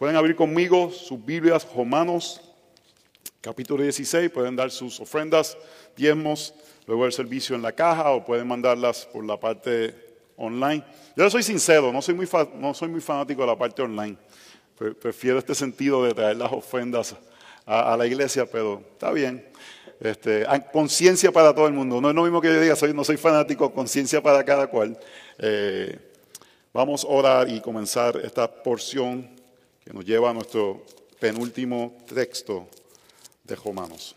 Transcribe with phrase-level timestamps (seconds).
[0.00, 2.40] Pueden abrir conmigo sus Biblias, Romanos,
[3.42, 5.58] capítulo 16, pueden dar sus ofrendas,
[5.94, 6.54] diezmos,
[6.86, 9.94] luego el servicio en la caja o pueden mandarlas por la parte
[10.38, 10.82] online.
[11.14, 14.16] Yo soy sincero, no soy muy, no soy muy fanático de la parte online.
[15.02, 17.14] Prefiero este sentido de traer las ofrendas
[17.66, 19.46] a, la iglesia, pero está bien.
[20.00, 22.00] Este, conciencia para todo el mundo.
[22.00, 24.98] No es lo mismo que yo diga, soy, no soy fanático, conciencia para cada cual.
[25.36, 25.98] Eh,
[26.72, 29.39] vamos a orar y comenzar esta porción
[29.84, 30.84] que nos lleva a nuestro
[31.18, 32.68] penúltimo texto
[33.44, 34.16] de Romanos.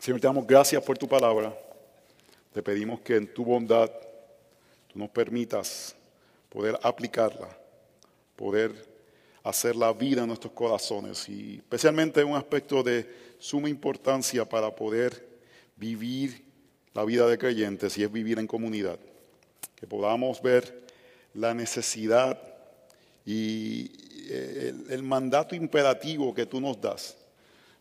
[0.00, 1.56] Señor, te damos gracias por tu palabra.
[2.52, 3.90] Te pedimos que en tu bondad
[4.88, 5.96] tú nos permitas
[6.48, 7.48] poder aplicarla,
[8.36, 8.72] poder
[9.42, 15.26] hacer la vida en nuestros corazones y especialmente un aspecto de suma importancia para poder
[15.76, 16.44] vivir
[16.94, 18.98] la vida de creyentes y es vivir en comunidad.
[19.74, 20.86] Que podamos ver
[21.34, 22.55] la necesidad
[23.26, 23.90] y
[24.30, 27.16] eh, el, mandato imperativo que tú nos das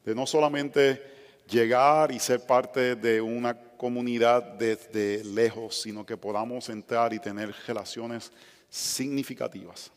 [0.04, 1.02] de no solamente
[1.48, 7.54] llegar y ser parte de una comunidad desde lejos, sino que podamos entrar y tener
[7.68, 8.32] relaciones
[8.70, 9.92] significativas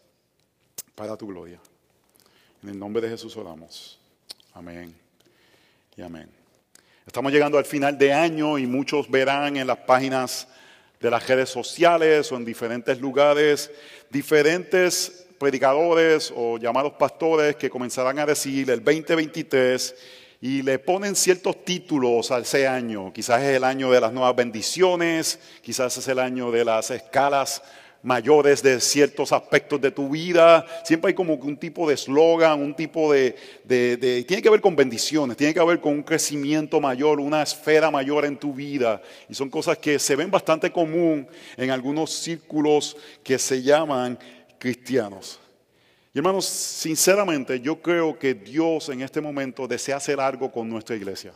[0.95, 1.61] para tu gloria.
[2.63, 3.99] En el nombre de Jesús oramos.
[4.53, 4.95] Amén
[5.97, 6.29] y amén.
[7.07, 10.47] Estamos llegando al final de año y muchos verán en las páginas
[11.01, 13.71] de las redes sociales o en diferentes lugares
[14.11, 19.95] diferentes predicadores o llamados pastores que comenzarán a decir el 2023
[20.41, 23.13] y le ponen ciertos títulos a ese año.
[23.13, 27.63] Quizás es el año de las nuevas bendiciones, quizás es el año de las escalas
[28.03, 30.65] mayores de ciertos aspectos de tu vida.
[30.85, 34.77] Siempre hay como un tipo de eslogan, un tipo de, de, Tiene que ver con
[34.77, 39.03] bendiciones, tiene que ver con un crecimiento mayor, una esfera mayor en tu vida.
[39.29, 44.19] Y son cosas que se ven bastante común en algunos círculos que se llaman
[44.59, 45.41] cristianos.
[46.13, 50.97] Y hermanos, sinceramente yo creo que Dios en este momento desea hacer algo con nuestra
[50.97, 51.33] iglesia.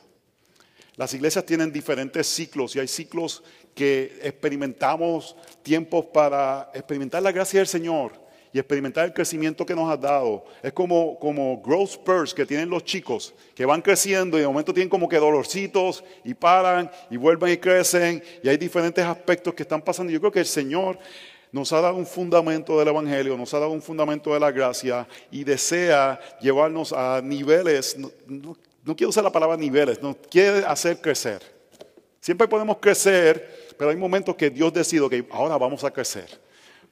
[0.96, 3.42] Las iglesias tienen diferentes ciclos y hay ciclos
[3.74, 8.20] que experimentamos tiempos para experimentar la gracia del Señor
[8.52, 10.44] y experimentar el crecimiento que nos ha dado.
[10.62, 14.74] Es como, como growth spurs que tienen los chicos, que van creciendo y de momento
[14.74, 19.62] tienen como que dolorcitos y paran y vuelven y crecen y hay diferentes aspectos que
[19.62, 20.12] están pasando.
[20.12, 20.98] Yo creo que el Señor
[21.52, 25.06] nos ha dado un fundamento del Evangelio, nos ha dado un fundamento de la gracia
[25.30, 27.96] y desea llevarnos a niveles,
[28.26, 28.56] no,
[28.96, 31.42] quiero usar la palabra niveles, nos quiere hacer crecer.
[32.20, 36.40] Siempre podemos crecer, pero hay momentos que Dios decide que ahora vamos a crecer.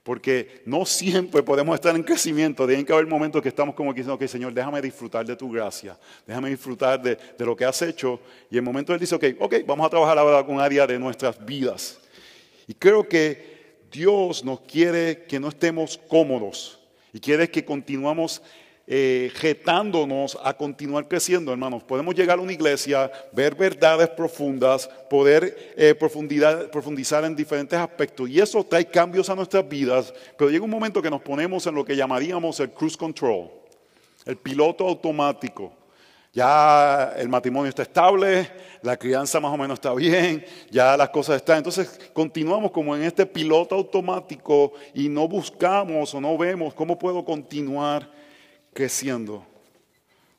[0.03, 2.67] Porque no siempre podemos estar en crecimiento.
[2.67, 5.97] Tienen que haber momentos que estamos como diciendo, ok, Señor, déjame disfrutar de tu gracia.
[6.27, 8.19] Déjame disfrutar de, de lo que has hecho.
[8.51, 10.99] Y en el momento Él dice, ok, ok, vamos a trabajar ahora con área de
[10.99, 11.99] nuestras vidas.
[12.67, 13.60] Y creo que
[13.91, 16.79] Dios nos quiere que no estemos cómodos
[17.13, 18.41] y quiere que continuamos
[18.87, 21.85] eh, retándonos a continuar creciendo, hermanos.
[21.85, 28.41] Podemos llegar a una iglesia, ver verdades profundas, poder eh, profundizar en diferentes aspectos y
[28.41, 31.85] eso trae cambios a nuestras vidas, pero llega un momento que nos ponemos en lo
[31.85, 33.51] que llamaríamos el cruise control,
[34.25, 35.80] el piloto automático.
[36.33, 38.49] Ya el matrimonio está estable,
[38.83, 41.59] la crianza más o menos está bien, ya las cosas están.
[41.59, 47.25] Entonces continuamos como en este piloto automático y no buscamos o no vemos cómo puedo
[47.25, 48.09] continuar
[48.73, 49.45] creciendo.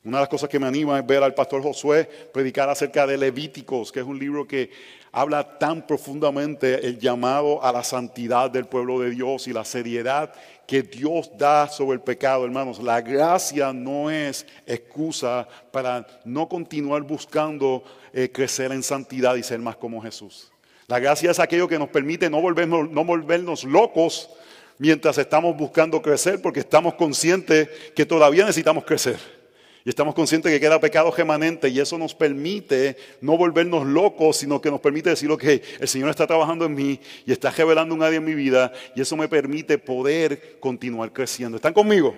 [0.04, 3.16] Una de las cosas que me anima es ver al pastor Josué predicar acerca de
[3.16, 4.70] Levíticos, que es un libro que
[5.12, 10.32] habla tan profundamente el llamado a la santidad del pueblo de Dios y la seriedad
[10.66, 12.82] que Dios da sobre el pecado, hermanos.
[12.82, 19.58] La gracia no es excusa para no continuar buscando eh, crecer en santidad y ser
[19.58, 20.50] más como Jesús.
[20.86, 24.30] La gracia es aquello que nos permite no no volvernos locos
[24.78, 29.41] mientras estamos buscando crecer, porque estamos conscientes que todavía necesitamos crecer.
[29.84, 34.60] Y estamos conscientes que queda pecado remanente y eso nos permite no volvernos locos, sino
[34.60, 35.44] que nos permite decir, ok,
[35.80, 39.00] el Señor está trabajando en mí y está revelando un área en mi vida y
[39.00, 41.56] eso me permite poder continuar creciendo.
[41.56, 42.14] ¿Están conmigo?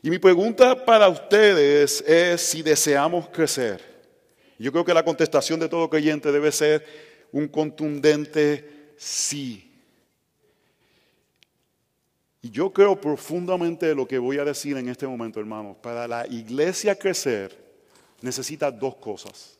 [0.00, 3.82] Y mi pregunta para ustedes es si deseamos crecer.
[4.58, 6.86] Yo creo que la contestación de todo creyente debe ser
[7.32, 9.75] un contundente sí.
[12.42, 15.76] Y yo creo profundamente lo que voy a decir en este momento, hermanos.
[15.80, 17.56] Para la iglesia crecer
[18.20, 19.56] necesita dos cosas.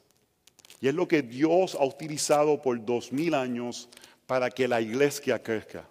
[0.81, 3.88] Y es lo que Dios ha utilizado por dos mil años
[4.26, 5.84] para que la iglesia crezca.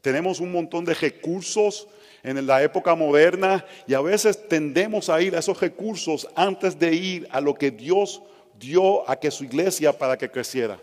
[0.00, 1.88] Tenemos un montón de recursos
[2.22, 6.94] en la época moderna y a veces tendemos a ir a esos recursos antes de
[6.94, 8.22] ir a lo que Dios
[8.58, 10.78] dio a que su iglesia para que creciera.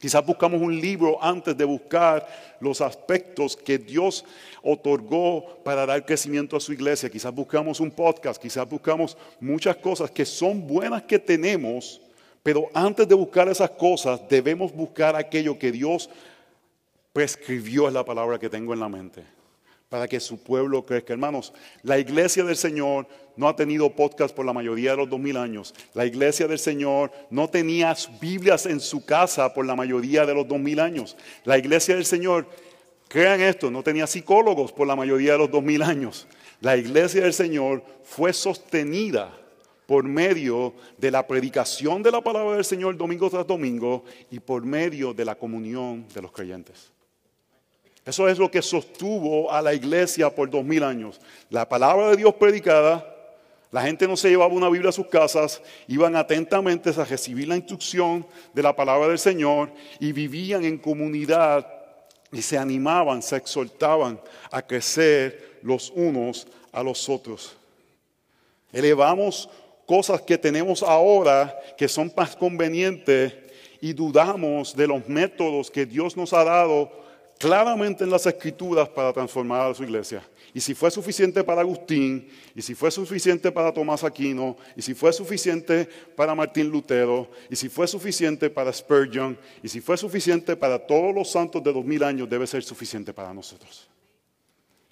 [0.00, 2.26] Quizás buscamos un libro antes de buscar
[2.60, 4.24] los aspectos que Dios
[4.62, 7.10] otorgó para dar crecimiento a su iglesia.
[7.10, 12.00] Quizás buscamos un podcast, quizás buscamos muchas cosas que son buenas que tenemos,
[12.42, 16.08] pero antes de buscar esas cosas debemos buscar aquello que Dios
[17.12, 19.39] prescribió, es la palabra que tengo en la mente
[19.90, 21.12] para que su pueblo crezca.
[21.12, 21.52] Hermanos,
[21.82, 25.36] la iglesia del Señor no ha tenido podcast por la mayoría de los dos mil
[25.36, 25.74] años.
[25.94, 30.46] La iglesia del Señor no tenía Biblias en su casa por la mayoría de los
[30.46, 31.16] dos mil años.
[31.44, 32.46] La iglesia del Señor,
[33.08, 36.28] crean esto, no tenía psicólogos por la mayoría de los dos mil años.
[36.60, 39.36] La iglesia del Señor fue sostenida
[39.86, 44.64] por medio de la predicación de la palabra del Señor domingo tras domingo y por
[44.64, 46.92] medio de la comunión de los creyentes.
[48.10, 51.20] Eso es lo que sostuvo a la iglesia por dos mil años.
[51.48, 53.06] La palabra de Dios predicada,
[53.70, 57.54] la gente no se llevaba una Biblia a sus casas, iban atentamente a recibir la
[57.54, 59.70] instrucción de la palabra del Señor
[60.00, 61.64] y vivían en comunidad
[62.32, 64.20] y se animaban, se exhortaban
[64.50, 67.56] a crecer los unos a los otros.
[68.72, 69.48] Elevamos
[69.86, 73.34] cosas que tenemos ahora que son más convenientes
[73.80, 76.99] y dudamos de los métodos que Dios nos ha dado
[77.40, 80.22] claramente en las escrituras para transformar a su iglesia.
[80.52, 84.92] Y si fue suficiente para Agustín, y si fue suficiente para Tomás Aquino, y si
[84.92, 90.54] fue suficiente para Martín Lutero, y si fue suficiente para Spurgeon, y si fue suficiente
[90.54, 93.88] para todos los santos de dos mil años, debe ser suficiente para nosotros.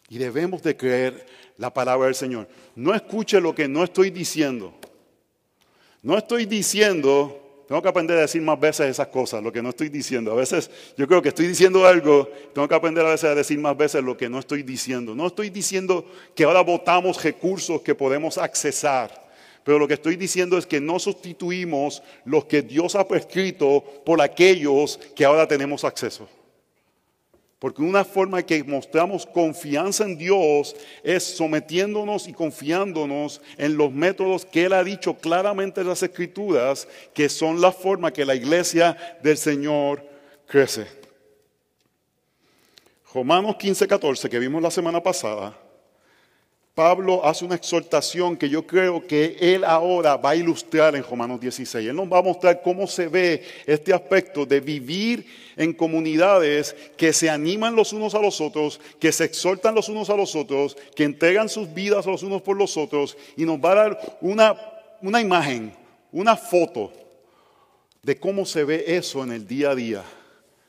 [0.09, 1.27] Y debemos de creer
[1.59, 2.49] la palabra del Señor.
[2.75, 4.73] No escuche lo que no estoy diciendo.
[6.01, 9.69] No estoy diciendo tengo que aprender a decir más veces esas cosas, lo que no
[9.69, 10.33] estoy diciendo.
[10.33, 13.59] A veces yo creo que estoy diciendo algo, tengo que aprender a veces a decir
[13.59, 15.15] más veces lo que no estoy diciendo.
[15.15, 19.29] No estoy diciendo que ahora votamos recursos que podemos accesar.
[19.65, 24.23] Pero lo que estoy diciendo es que no sustituimos los que Dios ha prescrito por
[24.23, 26.27] aquellos que ahora tenemos acceso.
[27.59, 34.45] Porque una forma que mostramos confianza en Dios es sometiéndonos y confiándonos en los métodos
[34.45, 38.97] que Él ha dicho claramente en las Escrituras, que son la forma que la iglesia
[39.23, 40.05] del Señor
[40.47, 40.87] crece.
[43.13, 45.59] Romanos 15, 14, que vimos la semana pasada,
[46.79, 51.41] Pablo hace una exhortación que yo creo que él ahora va a ilustrar en Romanos
[51.41, 51.89] 16.
[51.89, 55.27] Él nos va a mostrar cómo se ve este aspecto de vivir
[55.57, 60.09] en comunidades que se animan los unos a los otros, que se exhortan los unos
[60.09, 63.73] a los otros, que entregan sus vidas los unos por los otros y nos va
[63.73, 64.57] a dar una,
[65.03, 65.75] una imagen,
[66.13, 66.93] una foto
[68.05, 70.05] de cómo se ve eso en el día a día.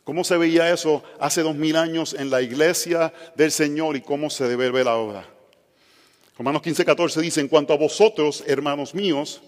[0.03, 4.31] Cómo se veía eso hace dos mil años en la iglesia del Señor y cómo
[4.31, 5.38] se debe ver ahora.
[6.39, 9.41] Romanos 15, 14 dice, en cuanto a vosotros, hermanos míos,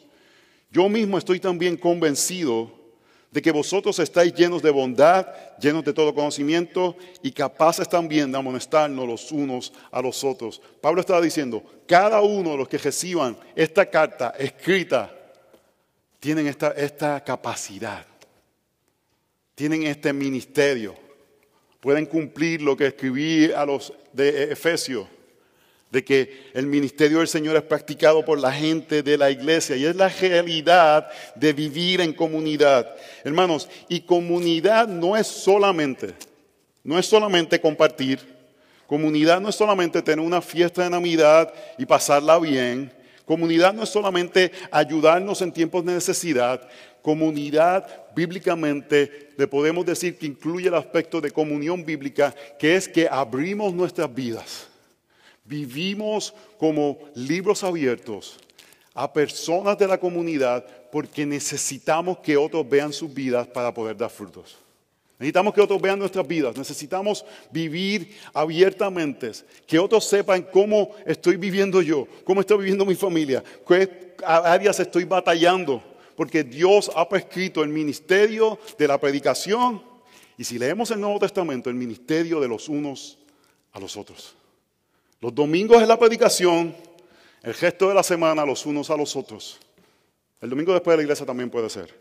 [0.71, 2.69] yo mismo estoy también convencido
[3.31, 5.25] de que vosotros estáis llenos de bondad,
[5.57, 10.61] llenos de todo conocimiento y capaces también de amonestarnos los unos a los otros.
[10.81, 15.15] Pablo estaba diciendo, cada uno de los que reciban esta carta escrita
[16.19, 18.05] tienen esta, esta capacidad,
[19.55, 20.93] tienen este ministerio,
[21.79, 25.07] pueden cumplir lo que escribí a los de Efesios
[25.91, 29.85] de que el ministerio del Señor es practicado por la gente de la iglesia y
[29.85, 32.95] es la realidad de vivir en comunidad.
[33.25, 36.13] Hermanos, y comunidad no es solamente,
[36.83, 38.19] no es solamente compartir,
[38.87, 42.89] comunidad no es solamente tener una fiesta de Navidad y pasarla bien,
[43.25, 46.69] comunidad no es solamente ayudarnos en tiempos de necesidad,
[47.01, 53.09] comunidad bíblicamente le podemos decir que incluye el aspecto de comunión bíblica, que es que
[53.09, 54.70] abrimos nuestras vidas
[55.51, 58.37] Vivimos como libros abiertos
[58.93, 64.09] a personas de la comunidad porque necesitamos que otros vean sus vidas para poder dar
[64.09, 64.55] frutos.
[65.19, 69.29] Necesitamos que otros vean nuestras vidas, necesitamos vivir abiertamente,
[69.67, 75.03] que otros sepan cómo estoy viviendo yo, cómo estoy viviendo mi familia, qué áreas estoy
[75.03, 75.83] batallando,
[76.15, 79.83] porque Dios ha prescrito el ministerio de la predicación
[80.37, 83.17] y si leemos el Nuevo Testamento, el ministerio de los unos
[83.73, 84.37] a los otros.
[85.21, 86.75] Los domingos es la predicación,
[87.43, 89.59] el gesto de la semana los unos a los otros.
[90.41, 91.93] El domingo después de la iglesia también puede ser.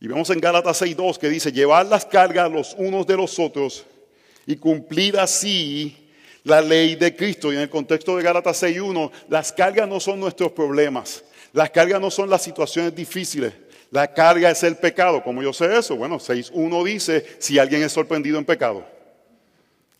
[0.00, 3.86] Y vemos en Gálatas 6.2 que dice, llevar las cargas los unos de los otros
[4.46, 6.10] y cumplir así
[6.42, 7.52] la ley de Cristo.
[7.52, 12.00] Y en el contexto de Gálatas 6.1, las cargas no son nuestros problemas, las cargas
[12.00, 13.52] no son las situaciones difíciles,
[13.92, 15.22] la carga es el pecado.
[15.22, 15.94] ¿Cómo yo sé eso?
[15.94, 18.93] Bueno, 6.1 dice, si alguien es sorprendido en pecado.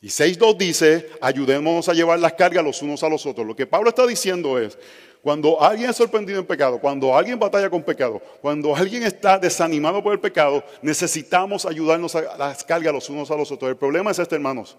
[0.04, 3.46] Y 6.2 dice, ayudémonos a llevar las cargas los unos a los otros.
[3.46, 4.76] Lo que Pablo está diciendo es,
[5.22, 10.02] Cuando alguien es sorprendido en pecado, cuando alguien batalla con pecado, cuando alguien está desanimado
[10.02, 13.70] por el pecado, necesitamos ayudarnos a las cargas los unos a los otros.
[13.70, 14.76] El problema es este, hermanos.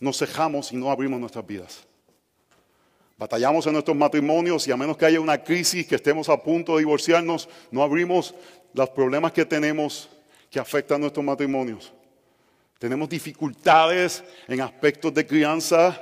[0.00, 1.84] Nos cejamos y no abrimos nuestras vidas.
[3.16, 6.72] Batallamos en nuestros matrimonios y a menos que haya una crisis, que estemos a punto
[6.72, 8.34] de divorciarnos, no abrimos
[8.74, 10.08] los problemas que tenemos
[10.50, 11.92] que afectan nuestros matrimonios.
[12.78, 15.98] Tenemos dificultades en aspectos de crianza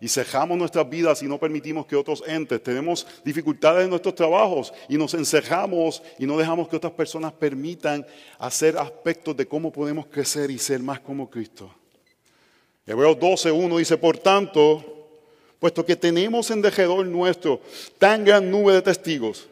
[0.00, 2.62] y cejamos nuestras vidas y no permitimos que otros entes.
[2.62, 8.06] Tenemos dificultades en nuestros trabajos y nos encejamos y no dejamos que otras personas permitan
[8.38, 11.74] hacer aspectos de cómo podemos crecer y ser más como Cristo.
[12.86, 15.08] Hebreos 12.1 dice, por tanto,
[15.58, 17.60] puesto que tenemos en dejedor nuestro
[17.98, 19.48] tan gran nube de testigos,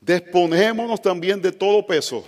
[0.00, 2.24] disponémonos también de todo peso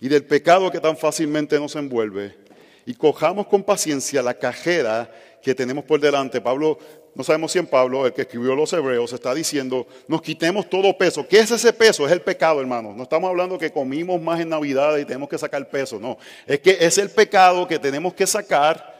[0.00, 2.41] y del pecado que tan fácilmente nos envuelve
[2.86, 5.10] y cojamos con paciencia la cajera
[5.42, 6.40] que tenemos por delante.
[6.40, 6.78] Pablo,
[7.14, 10.96] no sabemos si en Pablo, el que escribió los hebreos, está diciendo, nos quitemos todo
[10.96, 11.26] peso.
[11.28, 12.06] ¿Qué es ese peso?
[12.06, 12.94] Es el pecado, hermano.
[12.94, 16.18] No estamos hablando que comimos más en Navidad y tenemos que sacar peso, no.
[16.46, 18.92] Es que es el pecado que tenemos que sacar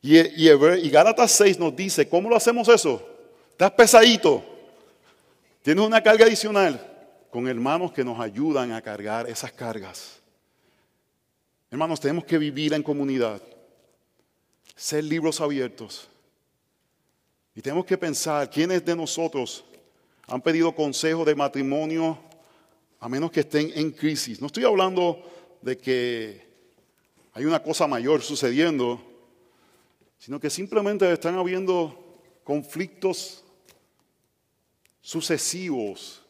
[0.00, 3.06] y, y, Gálatas 6 nos dice, ¿cómo lo hacemos eso?
[3.50, 4.44] Estás pesadito.
[5.62, 6.80] Tienes una carga adicional
[7.30, 10.17] con hermanos que nos ayudan a cargar esas cargas.
[11.70, 13.42] Hermanos, tenemos que vivir en comunidad,
[14.74, 16.08] ser libros abiertos.
[17.54, 19.64] Y tenemos que pensar, ¿quiénes de nosotros
[20.26, 22.18] han pedido consejo de matrimonio
[23.00, 24.40] a menos que estén en crisis?
[24.40, 25.22] No estoy hablando
[25.60, 26.48] de que
[27.34, 29.02] hay una cosa mayor sucediendo,
[30.18, 33.44] sino que simplemente están habiendo conflictos
[35.02, 36.22] sucesivos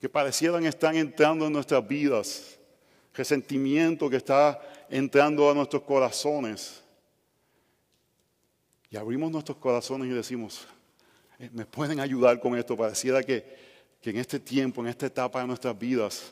[0.00, 2.58] que parecieran estar entrando en nuestras vidas,
[3.12, 4.60] resentimiento que está
[4.94, 6.80] entrando a nuestros corazones.
[8.88, 10.68] Y abrimos nuestros corazones y decimos,
[11.40, 12.76] eh, me pueden ayudar con esto.
[12.76, 13.44] Pareciera que,
[14.00, 16.30] que en este tiempo, en esta etapa de nuestras vidas,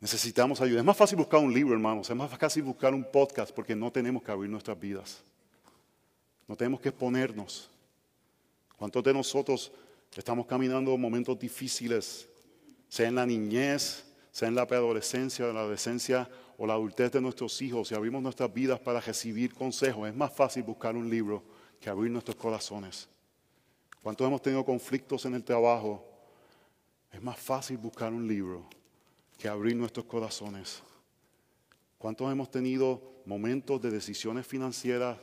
[0.00, 0.80] necesitamos ayuda.
[0.80, 2.10] Es más fácil buscar un libro, hermanos.
[2.10, 5.22] Es más fácil buscar un podcast porque no tenemos que abrir nuestras vidas.
[6.48, 7.70] No tenemos que exponernos.
[8.76, 9.70] ¿Cuántos de nosotros
[10.16, 12.26] estamos caminando momentos difíciles,
[12.88, 16.28] sea en la niñez, sea en la preadolescencia, la adolescencia
[16.60, 20.06] o la adultez de nuestros hijos y abrimos nuestras vidas para recibir consejos?
[20.06, 21.42] Es más fácil buscar un libro
[21.80, 23.08] que abrir nuestros corazones.
[24.02, 26.04] ¿Cuántos hemos tenido conflictos en el trabajo?
[27.10, 28.68] Es más fácil buscar un libro
[29.38, 30.82] que abrir nuestros corazones.
[31.96, 35.18] ¿Cuántos hemos tenido momentos de decisiones financieras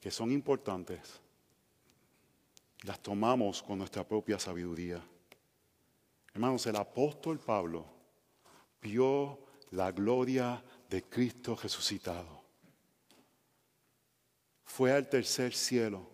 [0.00, 1.20] que son importantes,
[2.82, 5.02] las tomamos con nuestra propia sabiduría.
[6.32, 7.84] Hermanos, el apóstol Pablo
[8.80, 9.38] vio
[9.70, 12.42] la gloria de Cristo resucitado.
[14.64, 16.08] Fue al tercer cielo.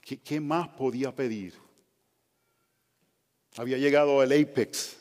[0.00, 1.54] ¿Qué, más podía pedir?
[3.56, 4.96] Había llegado al apex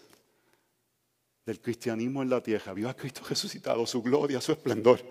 [1.45, 2.73] del cristianismo en la tierra.
[2.73, 5.01] Vio a Cristo resucitado, su gloria, su esplendor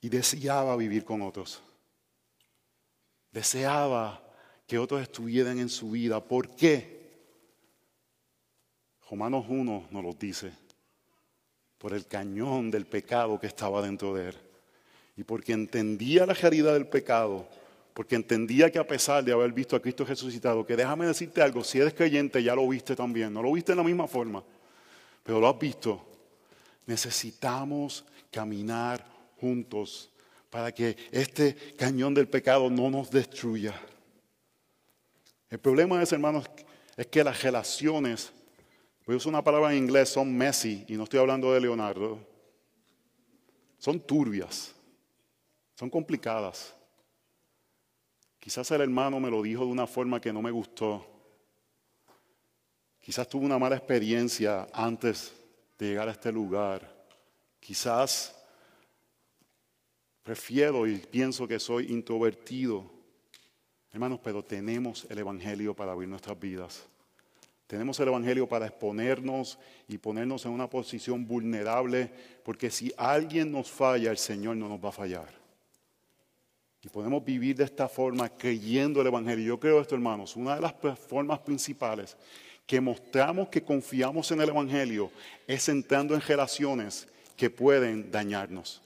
[0.00, 1.60] y deseaba vivir con otros.
[3.30, 4.22] Deseaba
[4.66, 6.22] que otros estuvieran en su vida.
[6.22, 6.99] ¿Por qué?
[9.10, 10.52] Romanos 1 nos lo dice.
[11.78, 14.36] Por el cañón del pecado que estaba dentro de él.
[15.16, 17.48] Y porque entendía la realidad del pecado.
[17.92, 21.64] Porque entendía que a pesar de haber visto a Cristo resucitado, que déjame decirte algo,
[21.64, 23.32] si eres creyente ya lo viste también.
[23.32, 24.44] No lo viste en la misma forma,
[25.24, 26.06] pero lo has visto.
[26.86, 29.04] Necesitamos caminar
[29.40, 30.10] juntos
[30.50, 33.74] para que este cañón del pecado no nos destruya.
[35.48, 36.44] El problema es, hermanos,
[36.96, 38.32] es que las relaciones,
[39.10, 42.20] voy a usar una palabra en inglés, son messy, y no estoy hablando de Leonardo,
[43.76, 44.72] son turbias,
[45.74, 46.76] son complicadas.
[48.38, 51.04] Quizás el hermano me lo dijo de una forma que no me gustó.
[53.00, 55.34] Quizás tuvo una mala experiencia antes
[55.76, 56.88] de llegar a este lugar.
[57.58, 58.36] Quizás
[60.22, 62.88] Prefiero y pienso que soy introvertido.
[63.90, 66.86] Hermanos, pero tenemos el Evangelio para abrir nuestras vidas.
[67.70, 72.10] Tenemos el Evangelio para exponernos y ponernos en una posición vulnerable,
[72.42, 75.28] porque si alguien nos falla, el Señor no nos va a fallar.
[76.82, 79.46] Y podemos vivir de esta forma creyendo el Evangelio.
[79.46, 82.16] Yo creo esto, hermanos, una de las formas principales
[82.66, 85.12] que mostramos que confiamos en el Evangelio
[85.46, 88.82] es entrando en relaciones que pueden dañarnos.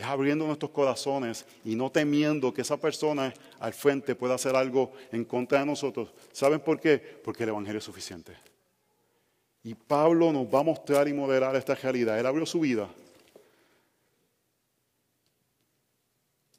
[0.00, 4.92] Es abriendo nuestros corazones y no temiendo que esa persona al frente pueda hacer algo
[5.12, 6.08] en contra de nosotros.
[6.32, 6.96] ¿Saben por qué?
[6.98, 8.32] Porque el Evangelio es suficiente.
[9.62, 12.18] Y Pablo nos va a mostrar y moderar esta realidad.
[12.18, 12.88] Él abrió su vida.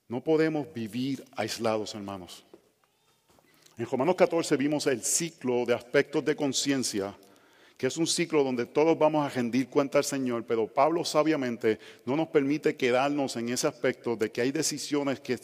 [0.07, 2.45] No podemos vivir aislados, hermanos.
[3.75, 7.17] En Romanos 14 vimos el ciclo de aspectos de conciencia,
[7.81, 11.79] que es un ciclo donde todos vamos a rendir cuenta al Señor, pero Pablo sabiamente
[12.05, 15.39] no nos permite quedarnos en ese aspecto de que hay decisiones que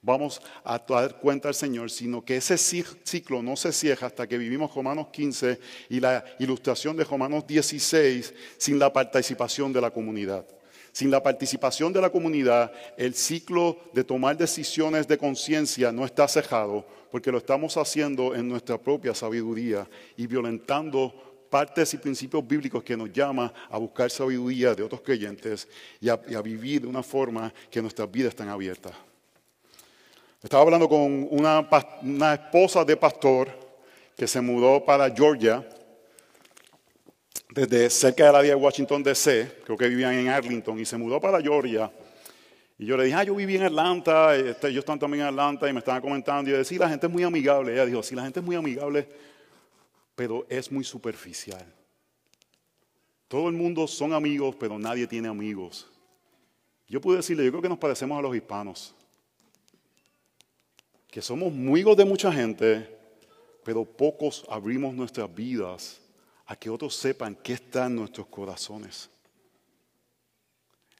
[0.00, 4.38] vamos a dar cuenta al Señor, sino que ese ciclo no se cierra hasta que
[4.38, 10.46] vivimos Romanos 15 y la ilustración de Romanos 16 sin la participación de la comunidad.
[10.92, 16.26] Sin la participación de la comunidad, el ciclo de tomar decisiones de conciencia no está
[16.26, 22.82] cejado, porque lo estamos haciendo en nuestra propia sabiduría y violentando partes y principios bíblicos
[22.82, 25.68] que nos llama a buscar sabiduría de otros creyentes
[26.00, 28.92] y a, vivir de una forma que nuestras vidas están abiertas.
[30.42, 31.68] Estaba hablando con una,
[32.32, 33.50] esposa de pastor
[34.16, 35.62] que se mudó para Georgia
[37.50, 41.20] desde cerca de la de Washington DC, creo que vivían en Arlington, y se mudó
[41.20, 41.92] para Georgia
[42.78, 45.68] y yo le dije, ah, yo viví en Atlanta, este, ellos están también en Atlanta
[45.68, 46.50] y me estaban comentando.
[46.50, 47.74] Y yo decía, la gente es muy amigable.
[47.74, 49.06] Ella dijo, sí, la gente es muy amigable,
[50.14, 51.64] pero es muy superficial.
[53.28, 55.88] Todo el mundo son amigos, pero nadie tiene amigos.
[56.86, 58.94] Yo pude decirle, yo creo que nos parecemos a los hispanos.
[61.08, 62.98] Que somos amigos de mucha gente,
[63.64, 66.00] pero pocos abrimos nuestras vidas
[66.44, 69.08] a que otros sepan qué está en nuestros corazones.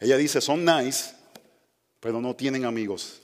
[0.01, 1.15] Ella dice, son nice,
[2.01, 3.23] pero no tienen amigos.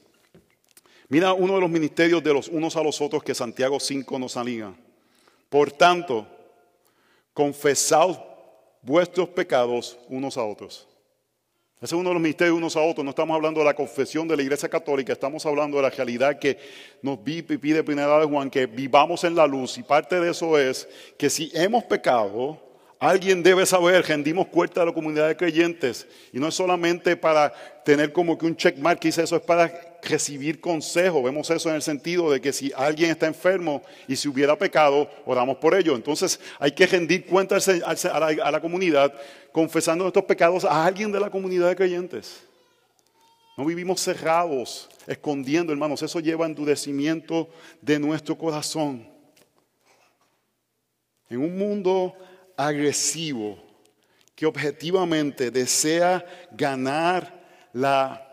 [1.09, 4.37] Mira uno de los ministerios de los unos a los otros que Santiago 5 nos
[4.37, 4.77] anima.
[5.49, 6.27] Por tanto,
[7.33, 8.19] confesaos
[8.83, 10.87] vuestros pecados unos a otros.
[11.81, 13.05] Ese es uno de los ministerios unos a otros.
[13.05, 16.39] No estamos hablando de la confesión de la Iglesia Católica, estamos hablando de la realidad
[16.39, 16.59] que
[17.03, 19.79] nos pide primera de Juan, que vivamos en la luz.
[19.79, 22.61] Y parte de eso es que si hemos pecado,
[23.01, 26.09] Alguien debe saber, rendimos cuenta de la comunidad de creyentes.
[26.33, 27.53] Y no es solamente para
[27.85, 31.23] tener como que un checkmark, que eso es para recibir consejo.
[31.23, 35.09] Vemos eso en el sentido de que si alguien está enfermo y si hubiera pecado,
[35.27, 35.95] oramos por ello.
[35.95, 39.15] Entonces hay que rendir cuenta a la, comunidad
[39.53, 42.43] confesando estos pecados a alguien de la comunidad de creyentes.
[43.57, 46.03] No vivimos cerrados, escondiendo, hermanos.
[46.03, 47.49] Eso lleva endurecimiento
[47.81, 49.09] de nuestro corazón.
[51.31, 52.15] En un mundo
[52.59, 53.57] agresivo
[54.35, 57.33] que objetivamente desea ganar
[57.73, 58.25] la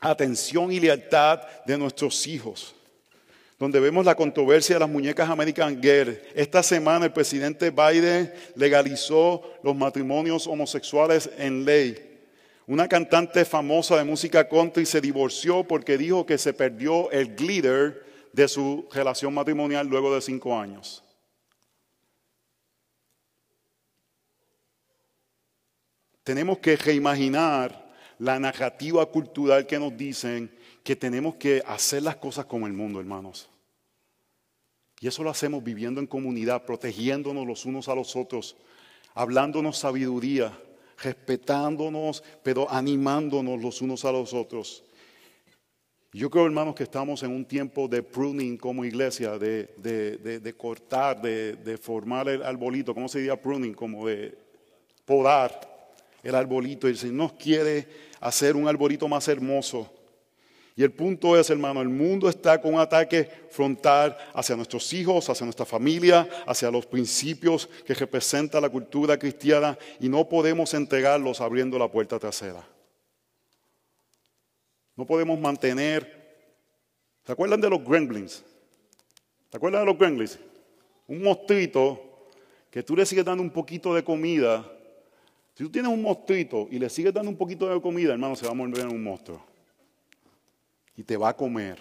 [0.00, 2.74] atención y lealtad de nuestros hijos.
[3.58, 6.20] Donde vemos la controversia de las muñecas American Girl.
[6.34, 12.20] Esta semana el presidente Biden legalizó los matrimonios homosexuales en ley.
[12.66, 18.04] Una cantante famosa de música country se divorció porque dijo que se perdió el glitter
[18.32, 21.02] de su relación matrimonial luego de cinco años.
[26.24, 30.50] Tenemos que reimaginar la narrativa cultural que nos dicen
[30.84, 33.48] que tenemos que hacer las cosas como el mundo, hermanos.
[35.00, 38.56] Y eso lo hacemos viviendo en comunidad, protegiéndonos los unos a los otros,
[39.14, 40.56] hablándonos sabiduría,
[41.02, 44.84] respetándonos, pero animándonos los unos a los otros.
[46.12, 51.78] Yo creo, hermanos, que estamos en un tiempo de pruning como iglesia, de, cortar, de,
[51.78, 53.74] formar el arbolito, ¿cómo se diría pruning?
[53.74, 54.38] Como de
[55.04, 55.71] podar
[56.22, 56.88] el arbolito.
[56.88, 57.86] Y el Señor nos quiere
[58.20, 59.90] hacer un arbolito más hermoso.
[60.74, 65.28] Y el punto es, hermano, el mundo está con un ataque frontal hacia nuestros hijos,
[65.28, 71.42] hacia nuestra familia, hacia los principios que representa la cultura cristiana y no podemos entregarlos
[71.42, 72.66] abriendo la puerta trasera.
[74.96, 76.22] No podemos mantener...
[77.24, 78.42] ¿Se acuerdan de los gremlins?
[79.50, 80.38] ¿Se acuerdan de los gremlins?
[81.06, 82.28] Un mostrito
[82.68, 84.68] que tú le sigues dando un poquito de comida
[85.54, 88.46] si tú tienes un monstruito y le sigues dando un poquito de comida, hermano, se
[88.46, 89.44] va a volver un monstruo.
[90.96, 91.78] Y te va a comer.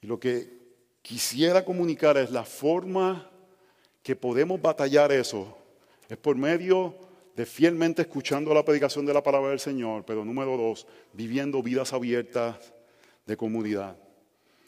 [0.00, 0.56] Y lo que
[1.02, 3.30] quisiera comunicar es la forma
[4.02, 5.56] que podemos batallar eso.
[6.08, 6.94] Es por medio
[7.34, 11.92] de fielmente escuchando la predicación de la palabra del Señor, pero número dos, viviendo vidas
[11.92, 12.72] abiertas
[13.26, 13.96] de comunidad.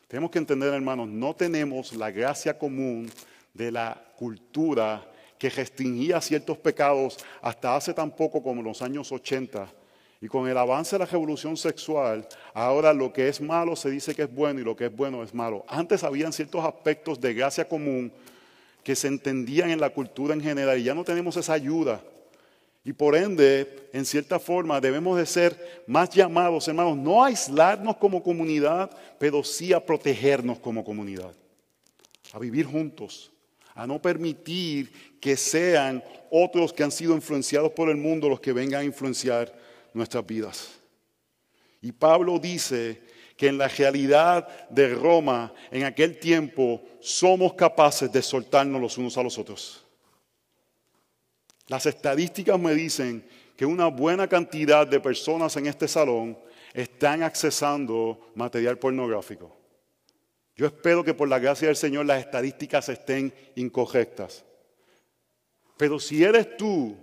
[0.08, 3.10] Tenemos que entender, hermanos, no tenemos la gracia común
[3.54, 9.68] de la cultura que restringía ciertos pecados hasta hace tan poco como los años 80.
[10.20, 14.14] Y con el avance de la revolución sexual, ahora lo que es malo se dice
[14.14, 15.64] que es bueno y lo que es bueno es malo.
[15.68, 18.12] Antes habían ciertos aspectos de gracia común
[18.82, 22.02] que se entendían en la cultura en general y ya no tenemos esa ayuda.
[22.84, 27.96] Y por ende, en cierta forma, debemos de ser más llamados, hermanos, no a aislarnos
[27.98, 31.34] como comunidad, pero sí a protegernos como comunidad,
[32.32, 33.30] a vivir juntos,
[33.74, 38.52] a no permitir que sean otros que han sido influenciados por el mundo los que
[38.52, 39.52] vengan a influenciar
[39.92, 40.70] nuestras vidas.
[41.80, 43.00] Y Pablo dice
[43.36, 49.16] que en la realidad de Roma, en aquel tiempo, somos capaces de soltarnos los unos
[49.16, 49.84] a los otros.
[51.68, 53.24] Las estadísticas me dicen
[53.56, 56.38] que una buena cantidad de personas en este salón
[56.72, 59.56] están accesando material pornográfico.
[60.56, 64.44] Yo espero que por la gracia del Señor las estadísticas estén incorrectas.
[65.78, 66.94] Pero si eres tú,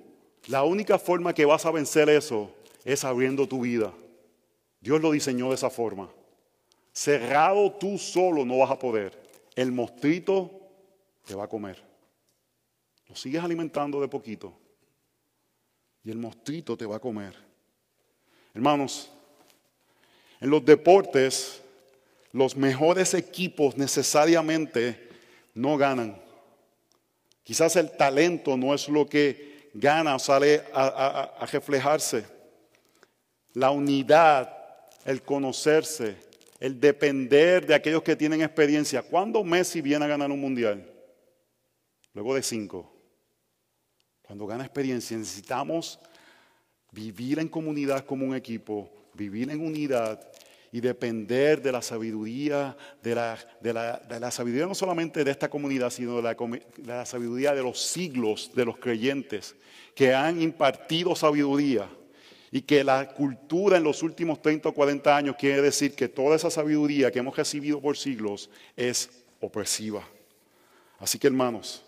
[0.47, 3.91] la única forma que vas a vencer eso es abriendo tu vida.
[4.79, 6.11] Dios lo diseñó de esa forma.
[6.93, 9.19] Cerrado tú solo no vas a poder.
[9.55, 10.51] El mostrito
[11.25, 11.81] te va a comer.
[13.07, 14.53] Lo sigues alimentando de poquito.
[16.03, 17.33] Y el mostrito te va a comer.
[18.53, 19.09] Hermanos,
[20.39, 21.61] en los deportes,
[22.33, 25.09] los mejores equipos necesariamente
[25.53, 26.24] no ganan.
[27.45, 32.25] Quizás el talento no es lo que gana o sale a, a reflejarse.
[33.53, 34.51] La unidad,
[35.05, 36.17] el conocerse,
[36.59, 39.03] el depender de aquellos que tienen experiencia.
[39.03, 40.91] ¿Cuándo Messi viene a ganar un mundial?
[42.15, 42.91] Luego de cinco.
[44.23, 45.99] Cuando gana experiencia necesitamos
[46.91, 50.19] vivir en comunidad como un equipo, vivir en unidad
[50.75, 55.89] y depender de la sabiduría, de la, de la, sabiduría no solamente de esta comunidad,
[55.89, 59.55] sino de la, de la sabiduría de los siglos de los creyentes
[59.95, 61.89] que han impartido sabiduría
[62.51, 66.35] y que la cultura en los últimos 30 o 40 años quiere decir que toda
[66.35, 69.09] esa sabiduría que hemos recibido por siglos es
[69.39, 70.05] opresiva.
[70.99, 71.85] Así que hermanos,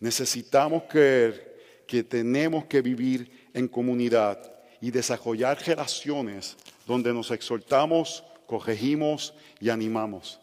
[0.00, 4.40] necesitamos creer que tenemos que vivir en comunidad
[4.80, 6.56] y desarrollar relaciones
[6.88, 10.40] donde nos exhortamos, corregimos y animamos.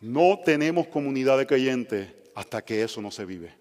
[0.00, 3.52] No tenemos comunidad de creyentes hasta que eso no se vive.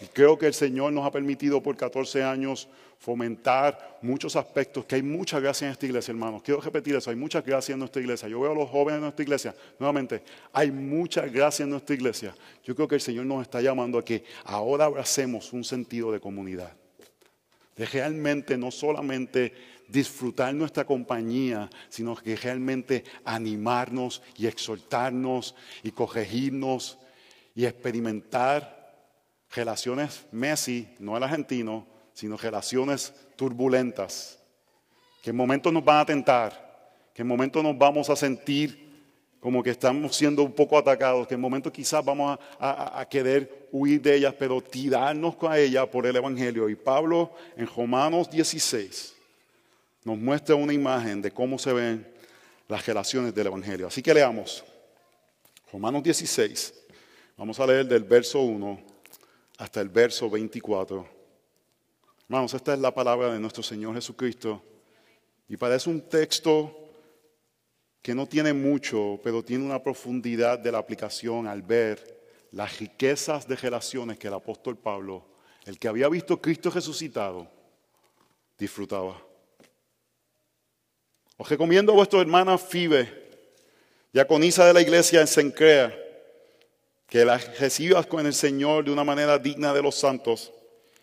[0.00, 2.68] Y creo que el Señor nos ha permitido por 14 años
[3.00, 6.42] fomentar muchos aspectos, que hay mucha gracia en esta iglesia, hermanos.
[6.44, 8.28] Quiero repetir eso, hay mucha gracia en nuestra iglesia.
[8.28, 12.36] Yo veo a los jóvenes en nuestra iglesia, nuevamente, hay mucha gracia en nuestra iglesia.
[12.62, 16.20] Yo creo que el Señor nos está llamando a que ahora abracemos un sentido de
[16.20, 16.72] comunidad.
[17.74, 19.52] De realmente no solamente
[19.88, 26.98] disfrutar nuestra compañía, sino que realmente animarnos y exhortarnos y corregirnos
[27.54, 28.76] y experimentar
[29.54, 34.38] relaciones Messi, no el argentino, sino relaciones turbulentas,
[35.22, 38.86] que en momentos nos van a tentar, que en momentos nos vamos a sentir
[39.40, 44.02] como que estamos siendo un poco atacados, que en momentos quizás vamos a, querer huir
[44.02, 46.68] de ellas, pero tirarnos con ella por el Evangelio.
[46.68, 49.15] Y Pablo en Romanos 16
[50.06, 52.06] nos muestra una imagen de cómo se ven
[52.68, 53.88] las relaciones del Evangelio.
[53.88, 54.62] Así que leamos
[55.72, 56.72] Romanos 16,
[57.36, 58.80] vamos a leer del verso 1
[59.58, 61.04] hasta el verso 24.
[62.22, 64.62] Hermanos, esta es la palabra de nuestro Señor Jesucristo.
[65.48, 66.72] Y parece un texto
[68.00, 73.48] que no tiene mucho, pero tiene una profundidad de la aplicación al ver las riquezas
[73.48, 75.26] de relaciones que el apóstol Pablo,
[75.64, 77.50] el que había visto Cristo resucitado,
[78.56, 79.20] disfrutaba.
[81.38, 83.12] Os recomiendo a vuestra hermana Fibe,
[84.10, 85.94] diaconisa de la iglesia en Sencrea,
[87.06, 90.50] que la recibas con el Señor de una manera digna de los santos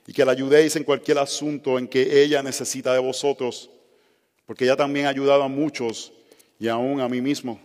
[0.07, 3.69] y que la ayudéis en cualquier asunto en que ella necesita de vosotros,
[4.47, 6.11] porque ella también ha ayudado a muchos
[6.59, 7.61] y aún a mí mismo.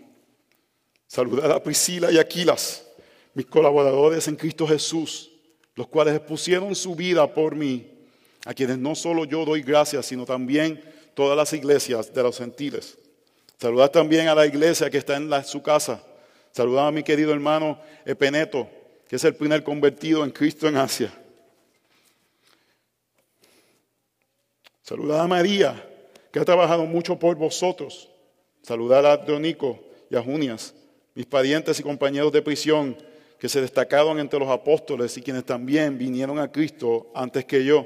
[1.07, 2.87] Saludad a Priscila y Aquilas,
[3.33, 5.31] mis colaboradores en Cristo Jesús,
[5.75, 7.91] los cuales expusieron su vida por mí,
[8.45, 10.83] a quienes no solo yo doy gracias, sino también
[11.19, 12.97] todas las iglesias de los gentiles.
[13.61, 16.01] Saludad también a la iglesia que está en su casa.
[16.53, 17.77] Saludamos a mi querido hermano
[18.07, 18.69] Epeneto,
[19.09, 21.13] que es el primer convertido en Cristo en Asia.
[24.81, 25.85] Saludad a María,
[26.31, 28.09] que ha trabajado mucho por vosotros.
[28.63, 30.73] Saludad a Adonico y a Junias,
[31.17, 32.97] mis parientes y compañeros de prisión,
[33.41, 37.85] que se destacaron entre los apóstoles y quienes también vinieron a Cristo antes que yo.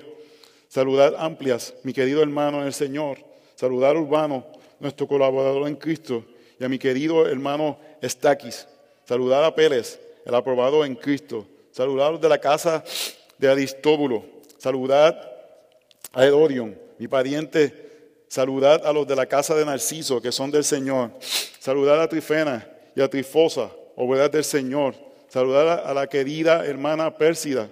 [0.73, 3.19] Saludad amplias, mi querido hermano en el Señor.
[3.57, 4.47] Saludad Urbano,
[4.81, 6.25] nuestro colaborador en Cristo,
[6.59, 8.67] y a mi querido hermano Estaquis.
[9.05, 11.47] Saludar a Pérez, el aprobado en Cristo.
[11.73, 12.83] Saludar a los de la casa
[13.37, 14.25] de Aristóbulo.
[14.57, 15.61] Saludar
[16.11, 18.25] a Edorion, mi pariente.
[18.29, 21.11] Saludar a los de la casa de Narciso, que son del Señor.
[21.59, 24.95] Saludar a Trifena y a Trifosa, obreras del Señor.
[25.29, 27.69] Saludar a la querida hermana Pérsida,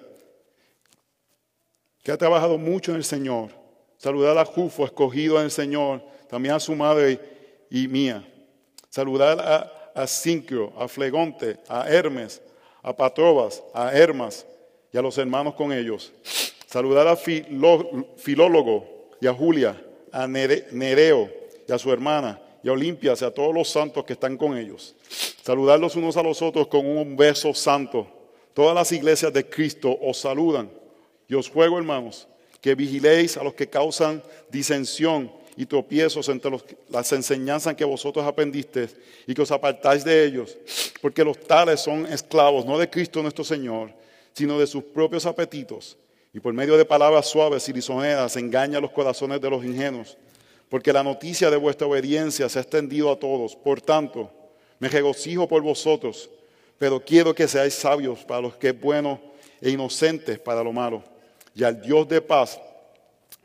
[2.02, 3.50] que ha trabajado mucho en el Señor.
[3.96, 6.02] Saludar a Jufo, escogido en el Señor.
[6.28, 7.20] También a su madre
[7.70, 8.26] y mía.
[8.88, 12.40] Saludar a a a Flegonte, a Hermes,
[12.82, 14.46] a Patrobas, a Hermas
[14.92, 16.12] y a los hermanos con ellos.
[16.66, 19.80] Saludar a Filólogo y a Julia,
[20.12, 21.30] a Nereo
[21.66, 24.56] y a su hermana y a Olimpias y a todos los santos que están con
[24.56, 24.94] ellos.
[25.42, 28.06] Saludarlos unos a los otros con un beso santo.
[28.54, 30.70] Todas las iglesias de Cristo os saludan.
[31.30, 32.26] Y os juego, hermanos,
[32.60, 36.50] que vigiléis a los que causan disensión y tropiezos entre
[36.88, 38.96] las enseñanzas que vosotros aprendisteis
[39.28, 40.58] y que os apartáis de ellos,
[41.00, 43.92] porque los tales son esclavos, no de Cristo nuestro Señor,
[44.32, 45.96] sino de sus propios apetitos,
[46.34, 50.18] y por medio de palabras suaves y lisoneras engaña los corazones de los ingenuos,
[50.68, 53.54] porque la noticia de vuestra obediencia se ha extendido a todos.
[53.54, 54.32] Por tanto,
[54.80, 56.28] me regocijo por vosotros,
[56.76, 59.20] pero quiero que seáis sabios para los que es bueno
[59.60, 61.04] e inocentes para lo malo.
[61.60, 62.58] Y al Dios de paz,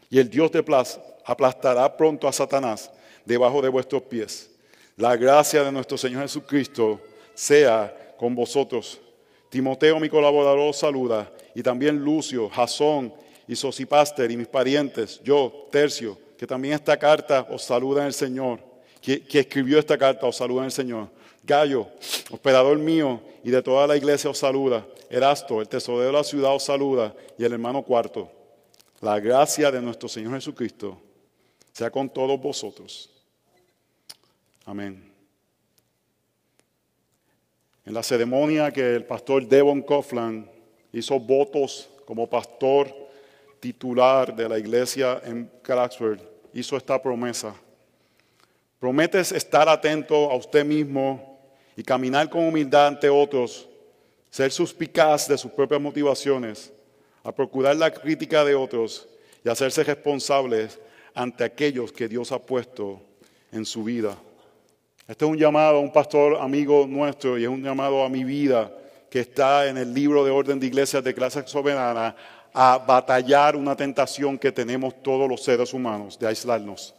[0.09, 2.89] y el Dios de paz aplastará pronto a Satanás
[3.25, 4.51] debajo de vuestros pies.
[4.95, 7.01] La gracia de nuestro Señor Jesucristo
[7.33, 9.01] sea con vosotros.
[9.49, 13.13] Timoteo, mi colaborador, saluda, y también Lucio, Jasón
[13.49, 18.13] y Sosipaster y mis parientes, yo, Tercio, que también esta carta os saluda en el
[18.13, 18.61] Señor,
[19.01, 21.09] que, que escribió esta carta os saluda en el Señor.
[21.45, 21.87] Gallo,
[22.31, 24.85] hospedador mío y de toda la iglesia os saluda.
[25.09, 28.31] Erasto, el tesorero de la ciudad os saluda y el hermano cuarto.
[29.01, 30.99] La gracia de nuestro Señor Jesucristo
[31.71, 33.11] sea con todos vosotros.
[34.65, 35.11] Amén.
[37.85, 40.49] En la ceremonia que el pastor Devon Coughlin
[40.91, 42.91] hizo votos como pastor
[43.59, 46.19] titular de la iglesia en Clarksburg,
[46.53, 47.53] hizo esta promesa.
[48.79, 51.34] Prometes estar atento a usted mismo
[51.75, 53.67] y caminar con humildad ante otros,
[54.29, 56.71] ser suspicaz de sus propias motivaciones,
[57.23, 59.07] a procurar la crítica de otros
[59.43, 60.79] y hacerse responsables
[61.13, 63.01] ante aquellos que Dios ha puesto
[63.51, 64.15] en su vida.
[65.07, 68.23] Este es un llamado a un pastor amigo nuestro y es un llamado a mi
[68.23, 68.71] vida
[69.09, 72.15] que está en el libro de orden de iglesias de clase soberana
[72.53, 76.95] a batallar una tentación que tenemos todos los seres humanos, de aislarnos.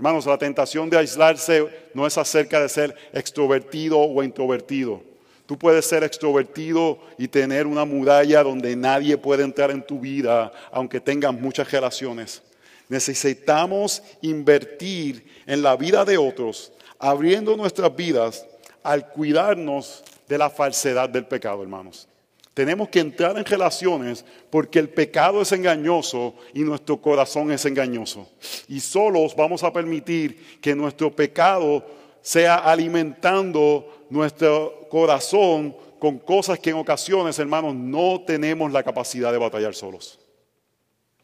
[0.00, 5.02] Hermanos, la tentación de aislarse no es acerca de ser extrovertido o introvertido.
[5.44, 10.52] Tú puedes ser extrovertido y tener una muralla donde nadie puede entrar en tu vida,
[10.72, 12.42] aunque tengas muchas relaciones.
[12.88, 18.46] Necesitamos invertir en la vida de otros abriendo nuestras vidas
[18.82, 22.08] al cuidarnos de la falsedad del pecado, hermanos.
[22.54, 28.28] Tenemos que entrar en relaciones porque el pecado es engañoso y nuestro corazón es engañoso.
[28.68, 31.84] Y solos vamos a permitir que nuestro pecado
[32.22, 39.38] sea alimentando nuestro corazón con cosas que en ocasiones, hermanos, no tenemos la capacidad de
[39.38, 40.18] batallar solos.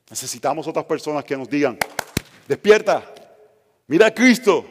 [0.08, 1.76] Necesitamos otras personas que nos digan,
[2.46, 3.12] despierta,
[3.88, 4.64] mira a Cristo,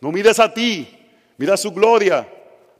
[0.00, 0.88] no mires a ti,
[1.36, 2.26] mira su gloria.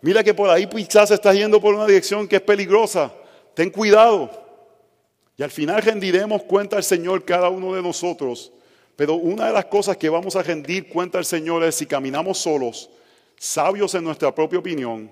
[0.02, 3.12] Mira que por ahí quizás estás yendo por una dirección que es peligrosa.
[3.54, 4.30] Ten cuidado.
[5.36, 8.52] Y al final rendiremos cuenta al Señor cada uno de nosotros.
[8.96, 12.38] Pero una de las cosas que vamos a rendir cuenta al Señor es si caminamos
[12.38, 12.90] solos,
[13.38, 15.10] sabios en nuestra propia opinión,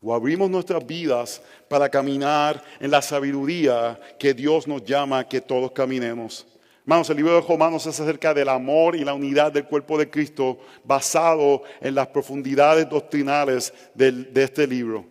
[0.00, 5.72] o abrimos nuestras vidas para caminar en la sabiduría que Dios nos llama que todos
[5.72, 6.46] caminemos.
[6.82, 10.10] Hermanos, el libro de Romanos es acerca del amor y la unidad del cuerpo de
[10.10, 15.04] Cristo basado en las profundidades doctrinales de este libro.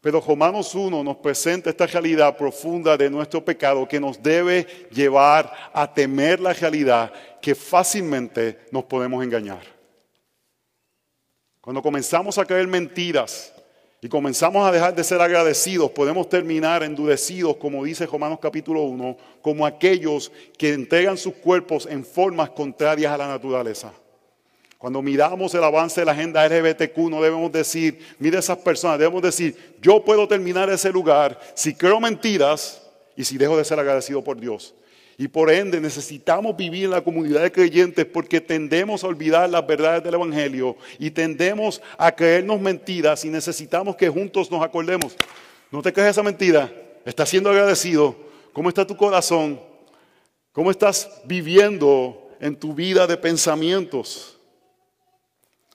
[0.00, 5.70] Pero Romanos 1 nos presenta esta realidad profunda de nuestro pecado que nos debe llevar
[5.72, 9.62] a temer la realidad que fácilmente nos podemos engañar.
[11.60, 13.54] Cuando comenzamos a creer mentiras,
[14.04, 19.16] y comenzamos a dejar de ser agradecidos, podemos terminar endurecidos, como dice Romanos capítulo 1,
[19.40, 23.92] como aquellos que entregan sus cuerpos en formas contrarias a la naturaleza.
[24.76, 29.22] Cuando miramos el avance de la agenda LGBTQ, no debemos decir, mire esas personas, debemos
[29.22, 32.82] decir, yo puedo terminar ese lugar si creo mentiras
[33.14, 34.74] y si dejo de ser agradecido por Dios.
[35.18, 39.66] Y por ende necesitamos vivir en la comunidad de creyentes porque tendemos a olvidar las
[39.66, 45.16] verdades del Evangelio y tendemos a creernos mentiras y necesitamos que juntos nos acordemos.
[45.70, 46.72] No te creas esa mentira,
[47.04, 48.16] estás siendo agradecido.
[48.52, 49.60] ¿Cómo está tu corazón?
[50.52, 54.38] ¿Cómo estás viviendo en tu vida de pensamientos?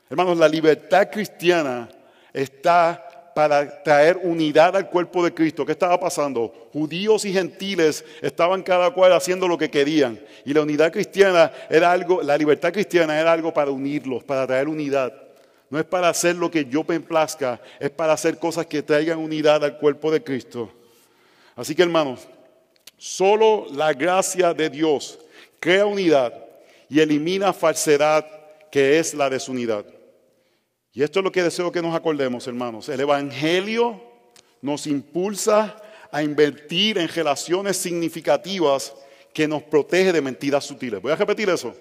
[0.09, 1.89] Hermanos, la libertad cristiana
[2.31, 3.06] está
[3.37, 5.63] para traer unidad al cuerpo de Cristo.
[5.63, 6.69] ¿Qué estaba pasando?
[6.73, 10.19] Judíos y gentiles estaban cada cual haciendo lo que querían.
[10.43, 14.67] Y la unidad cristiana era algo, la libertad cristiana era algo para unirlos, para traer
[14.67, 15.13] unidad.
[15.69, 19.19] No es para hacer lo que yo me plazca, es para hacer cosas que traigan
[19.19, 20.71] unidad al cuerpo de Cristo.
[21.55, 22.27] Así que hermanos,
[22.97, 25.19] solo la gracia de Dios
[25.59, 26.33] crea unidad
[26.89, 28.25] y elimina falsedad
[28.71, 29.85] que es la desunidad.
[30.97, 32.89] Y esto es lo que deseo que nos acordemos, hermanos.
[32.89, 34.01] El Evangelio
[34.63, 35.75] nos impulsa
[36.11, 38.95] a invertir en relaciones significativas
[39.31, 40.99] que nos protege de mentiras sutiles.
[40.99, 41.75] Voy a repetir eso.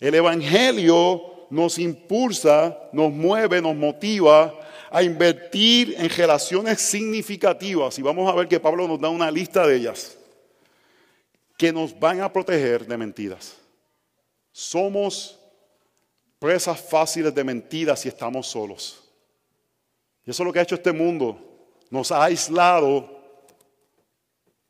[0.00, 4.58] El Evangelio nos impulsa, nos mueve, nos motiva
[4.90, 7.98] a invertir en relaciones significativas.
[7.98, 10.16] Y vamos a ver que Pablo nos da una lista de ellas
[11.58, 13.58] que nos van a proteger de mentiras.
[14.50, 15.38] Somos
[16.38, 19.04] presas fáciles de mentiras si estamos solos.
[20.24, 21.38] Y eso es lo que ha hecho este mundo.
[21.90, 23.18] Nos ha aislado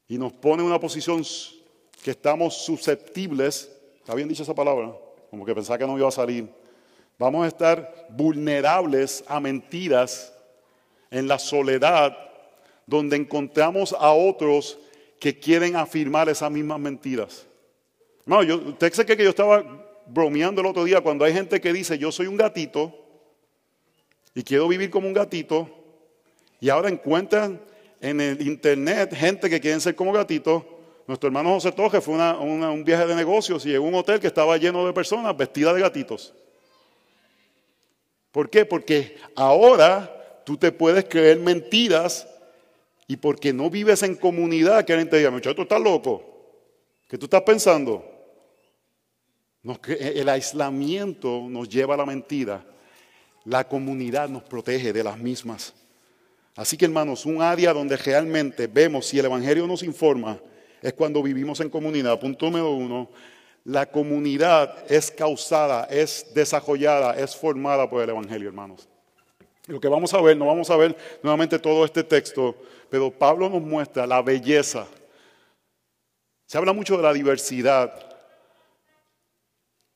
[0.07, 1.25] y nos pone en una posición
[2.03, 3.71] que estamos susceptibles.
[3.99, 4.95] ¿Está bien dicha esa palabra?
[5.31, 6.49] Como que pensaba que no iba a salir.
[7.19, 10.33] Vamos a estar vulnerables a mentiras
[11.11, 12.17] en la soledad,
[12.87, 14.79] donde encontramos a otros
[15.19, 17.47] que quieren afirmar esas mismas mentiras.
[18.25, 21.73] No, yo, usted sé que yo estaba bromeando el otro día cuando hay gente que
[21.73, 22.95] dice, yo soy un gatito
[24.35, 25.69] y quiero vivir como un gatito,
[26.61, 27.61] y ahora encuentran
[28.01, 30.65] en el internet gente que quieren ser como gatitos.
[31.07, 34.27] Nuestro hermano José Toje fue un viaje de negocios y llegó a un hotel que
[34.27, 36.35] estaba lleno de personas vestidas de gatitos.
[38.31, 38.65] ¿Por qué?
[38.65, 42.29] Porque ahora tú te puedes creer mentiras
[43.07, 46.23] y porque no vives en comunidad, que alguien te diga, muchacho, tú estás loco.
[47.09, 48.05] ¿Qué tú estás pensando?
[49.63, 52.65] El aislamiento nos lleva a la mentira.
[53.45, 55.75] La comunidad nos protege de las mismas.
[56.57, 60.41] Así que hermanos, un área donde realmente vemos si el Evangelio nos informa
[60.83, 62.19] es cuando vivimos en comunidad.
[62.19, 63.11] Punto número uno,
[63.65, 68.89] la comunidad es causada, es desarrollada, es formada por el Evangelio, hermanos.
[69.67, 72.57] Lo que vamos a ver, no vamos a ver nuevamente todo este texto,
[72.89, 74.87] pero Pablo nos muestra la belleza.
[76.47, 78.08] Se habla mucho de la diversidad,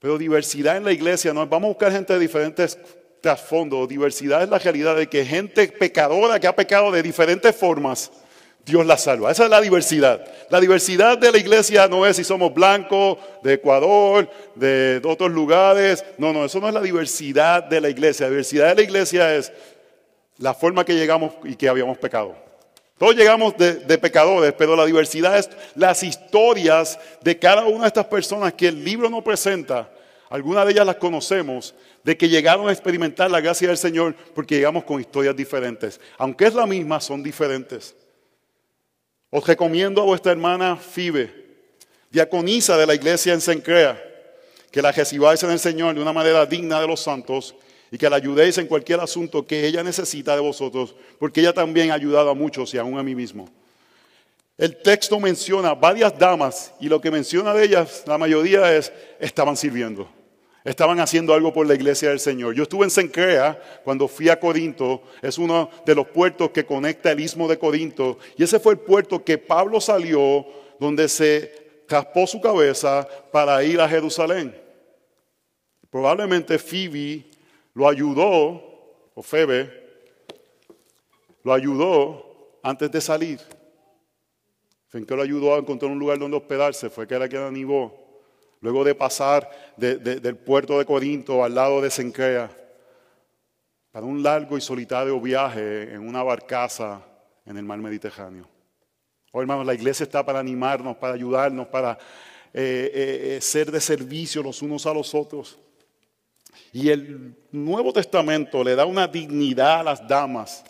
[0.02, 2.76] pero diversidad en la iglesia no vamos a buscar gente de diferentes
[3.20, 3.88] trasfondos.
[3.88, 8.10] Diversidad es la realidad de que gente pecadora que ha pecado de diferentes formas
[8.66, 9.30] Dios la salva.
[9.30, 10.24] Esa es la diversidad.
[10.50, 16.04] La diversidad de la iglesia no es si somos blancos, de Ecuador, de otros lugares.
[16.18, 18.26] No, no, eso no es la diversidad de la iglesia.
[18.26, 19.52] La diversidad de la iglesia es
[20.38, 22.34] la forma que llegamos y que habíamos pecado.
[22.98, 28.06] Todos llegamos de, pecadores, pero la diversidad es las historias de cada una de estas
[28.06, 29.90] personas que el libro no presenta.
[30.30, 31.74] Algunas de ellas las conocemos,
[32.04, 36.00] de que llegaron a experimentar la gracia del Señor porque llegamos con historias diferentes.
[36.16, 37.94] Aunque es la misma, son diferentes.
[39.30, 41.32] Os recomiendo a vuestra hermana Fibe,
[42.10, 44.00] diaconisa de la iglesia en Sencrea,
[44.70, 47.54] que la recibáis en el Señor de una manera digna de los santos
[47.92, 51.90] y que la ayudéis en cualquier asunto que ella necesita de vosotros, porque ella también
[51.90, 53.50] ha ayudado a muchos y aún a mí mismo.
[54.56, 59.58] El texto menciona varias damas y lo que menciona de ellas, la mayoría es, estaban
[59.58, 60.08] sirviendo.
[60.64, 62.54] Estaban haciendo algo por la iglesia del Señor.
[62.54, 65.02] Yo estuve en Sencrea cuando fui a Corinto.
[65.20, 68.18] Es uno de los puertos que conecta el istmo de Corinto.
[68.38, 70.46] Y ese fue el puerto que Pablo salió
[70.78, 74.56] donde se raspó su cabeza para ir a Jerusalén.
[75.90, 77.31] Probablemente Phoebe
[77.74, 79.82] lo ayudó, o Febe,
[81.42, 83.40] lo ayudó antes de salir.
[84.88, 86.90] Fue que lo ayudó a encontrar un lugar donde hospedarse.
[86.90, 88.02] Fue que era quien animó
[88.60, 92.50] luego de pasar del puerto de Corinto al lado de Sencrea,
[93.90, 97.04] para un largo y solitario viaje en una barcaza
[97.44, 98.48] en el mar Mediterráneo.
[99.32, 101.98] Oh, hermanos, la iglesia está para animarnos, para ayudarnos, para
[102.52, 105.58] eh, eh, eh, ser de servicio los unos a los otros.
[106.72, 110.64] Y el Nuevo Testamento le da una dignidad a las damas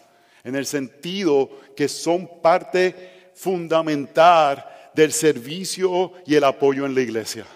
[0.44, 4.64] en el sentido que son parte fundamental
[4.94, 7.46] del servicio y el apoyo en la iglesia.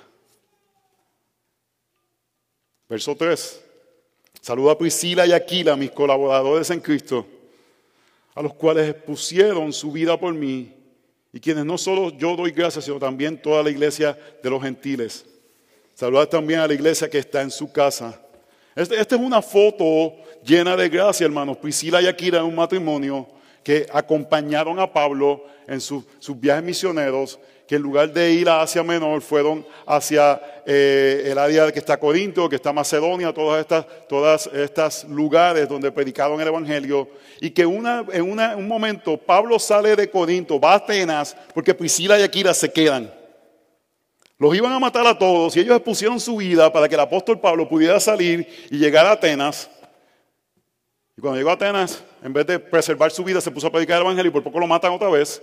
[2.89, 3.63] Verso 3.
[4.41, 7.27] Saluda a Priscila y Aquila, mis colaboradores en Cristo,
[8.35, 10.73] a los cuales pusieron su vida por mí
[11.33, 15.27] y quienes no solo yo doy gracias, sino también toda la iglesia de los gentiles.
[15.97, 18.21] Saluda también a la iglesia que está en su casa.
[18.75, 20.13] Esta este es una foto
[20.45, 21.57] llena de gracia, hermanos.
[21.57, 23.27] Priscila y en un matrimonio
[23.63, 26.05] que acompañaron a Pablo en sus
[26.39, 31.73] viajes misioneros que en lugar de ir a Asia Menor fueron hacia eh, el área
[31.73, 37.09] que está Corinto, que está Macedonia, todas estas, todas estas lugares donde predicaron el Evangelio,
[37.41, 42.21] y que una, en un momento Pablo sale de Corinto, va a Atenas, porque Priscila
[42.21, 43.26] y Aquila se quedan.
[44.39, 47.41] Los iban a matar a todos y ellos pusieron su vida para que el apóstol
[47.41, 49.71] Pablo pudiera salir y llegar a Atenas.
[51.17, 53.97] Y cuando llegó a Atenas, en vez de preservar su vida, se puso a predicar
[53.97, 55.43] el Evangelio y por poco lo matan otra vez.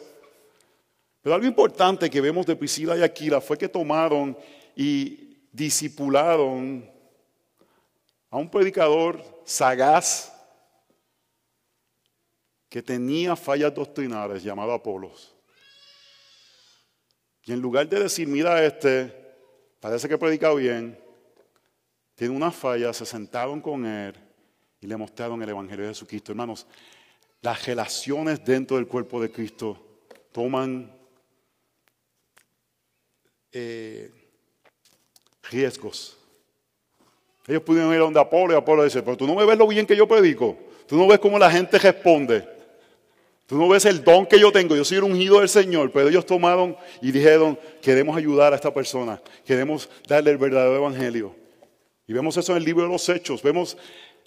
[1.23, 4.37] Pero algo importante que vemos de Priscila y Aquila fue que tomaron
[4.75, 6.87] y disipularon
[8.29, 10.31] a un predicador sagaz
[12.69, 15.32] que tenía fallas doctrinales llamado Apolos.
[17.45, 19.13] Y en lugar de decir, mira este,
[19.79, 20.97] parece que predica bien,
[22.15, 24.15] tiene una falla, se sentaron con él
[24.79, 26.31] y le mostraron el Evangelio de Jesucristo.
[26.31, 26.65] Hermanos,
[27.41, 29.77] las relaciones dentro del cuerpo de Cristo
[30.31, 30.91] toman
[33.51, 34.11] eh,
[35.49, 36.17] riesgos.
[37.45, 39.67] Ellos pudieron ir a donde Apolo y Apolo dice, pero tú no me ves lo
[39.67, 42.47] bien que yo predico, tú no ves cómo la gente responde,
[43.53, 46.09] tú no ves el don que yo tengo, yo soy el ungido del Señor, pero
[46.09, 51.35] ellos tomaron y dijeron, queremos ayudar a esta persona, queremos darle el verdadero evangelio.
[52.07, 53.77] Y vemos eso en el libro de los Hechos, vemos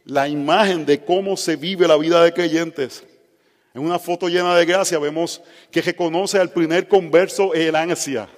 [0.04, 3.02] la imagen de cómo se vive la vida de creyentes.
[3.74, 8.28] En una foto llena de gracia vemos que reconoce al primer converso el ansia.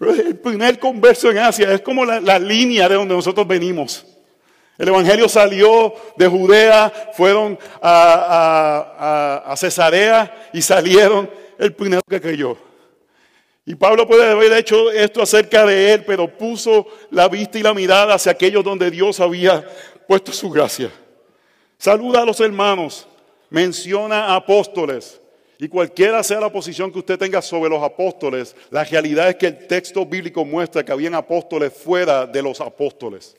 [0.00, 4.04] el primer converso en Asia es como la, línea de donde nosotros venimos.
[4.80, 11.28] El Evangelio salió de Judea, fueron a, Cesarea y salieron
[11.58, 12.56] el primero que creyó.
[13.66, 17.74] Y Pablo puede haber hecho esto acerca de él, pero puso la vista y la
[17.74, 19.62] mirada hacia aquellos donde Dios había
[20.08, 20.90] puesto su gracia.
[21.76, 23.06] Saluda a los hermanos,
[23.50, 25.20] menciona a apóstoles.
[25.58, 29.48] Y cualquiera sea la posición que usted tenga sobre los apóstoles, la realidad es que
[29.48, 33.36] el texto bíblico muestra que habían apóstoles fuera de los apóstoles.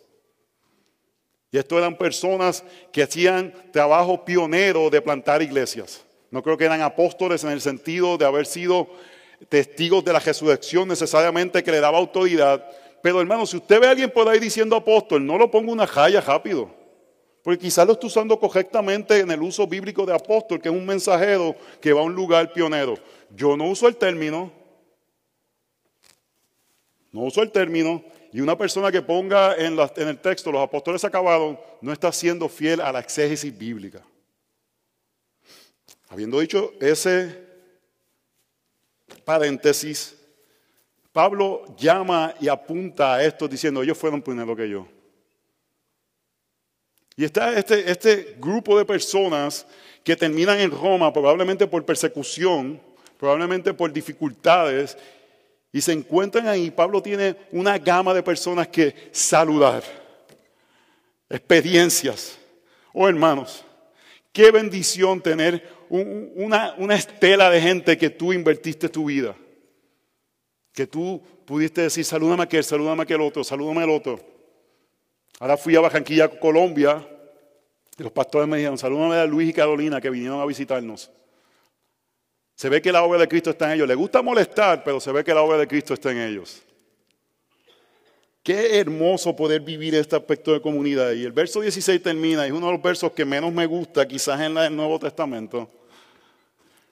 [1.52, 6.04] Y esto eran personas que hacían trabajo pionero de plantar iglesias.
[6.30, 8.88] No creo que eran apóstoles en el sentido de haber sido
[9.50, 12.66] testigos de la resurrección necesariamente que le daba autoridad.
[13.04, 15.88] Pero hermano, si usted ve a alguien por ahí diciendo apóstol, no lo ponga una
[15.88, 16.72] jaya rápido.
[17.44, 20.86] Porque quizás lo está usando correctamente en el uso bíblico de apóstol, que es un
[20.86, 22.96] mensajero que va a un lugar pionero.
[23.36, 24.52] Yo no uso el término.
[27.12, 28.04] No uso el término.
[28.34, 32.80] Y una persona que ponga en, el texto los apóstoles acabaron no está siendo fiel
[32.80, 34.02] a la exégesis bíblica.
[36.08, 37.38] Habiendo dicho ese
[39.26, 40.16] paréntesis,
[41.12, 44.88] Pablo llama y apunta a esto diciendo, ellos fueron primero que yo.
[47.18, 49.68] Y está este, este grupo de personas
[50.04, 52.82] que terminan en Roma probablemente por persecución,
[53.18, 54.98] probablemente por dificultades,
[55.72, 56.72] y se encuentran ahí.
[56.72, 59.84] Pablo tiene una gama de personas que saludar,
[61.30, 62.38] experiencias.
[62.94, 63.64] Oh hermanos,
[64.34, 69.36] qué bendición tener una, una estela de gente que tú invertiste tu vida.
[70.74, 74.20] Que tú pudiste decir, salúdame a aquel, salúdame aquel otro, salúdame al otro.
[75.40, 77.06] Ahora fui a Bajanquilla, Colombia,
[77.98, 81.12] y los pastores me dijeron, salúdame a Luis y Carolina que vinieron a visitarnos.
[82.62, 83.88] Se ve que la obra de Cristo está en ellos.
[83.88, 86.62] Le gusta molestar, pero se ve que la obra de Cristo está en ellos.
[88.44, 91.12] Qué hermoso poder vivir este aspecto de comunidad.
[91.14, 94.40] Y el verso 16 termina, es uno de los versos que menos me gusta quizás
[94.40, 95.72] en el Nuevo Testamento.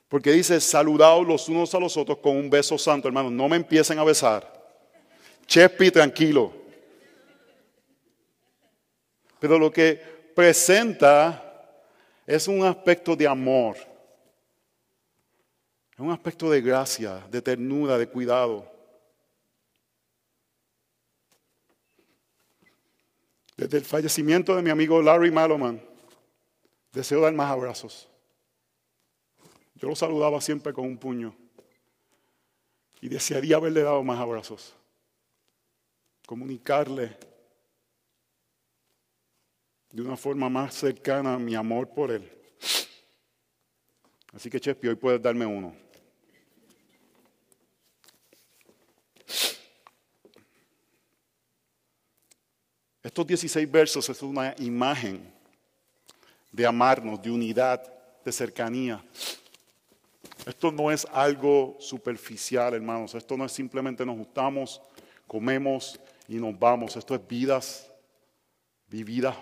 [0.08, 3.32] Porque dice, saludaos los unos a los otros con un beso santo, hermanos.
[3.32, 4.52] No me empiecen a besar.
[5.46, 6.52] Chespi, tranquilo.
[9.40, 10.02] Pero lo que
[10.34, 11.78] presenta
[12.26, 13.89] es un aspecto de amor.
[16.00, 18.66] Es un aspecto de gracia, de ternura, de cuidado.
[23.58, 25.82] Desde el fallecimiento de mi amigo Larry Maloman,
[26.94, 28.08] deseo dar más abrazos.
[29.76, 31.36] Yo lo saludaba siempre con un puño
[33.02, 34.74] y desearía haberle dado más abrazos.
[36.26, 37.18] Comunicarle
[39.92, 42.32] de una forma más cercana mi amor por él.
[44.32, 45.89] Así que Chespi, hoy puedes darme uno.
[53.10, 55.34] Estos 16 versos es una imagen
[56.52, 57.82] de amarnos, de unidad,
[58.24, 59.04] de cercanía.
[60.46, 63.16] Esto no es algo superficial, hermanos.
[63.16, 64.80] Esto no es simplemente nos gustamos,
[65.26, 66.96] comemos y nos vamos.
[66.98, 67.92] Esto es vidas
[68.88, 69.36] vividas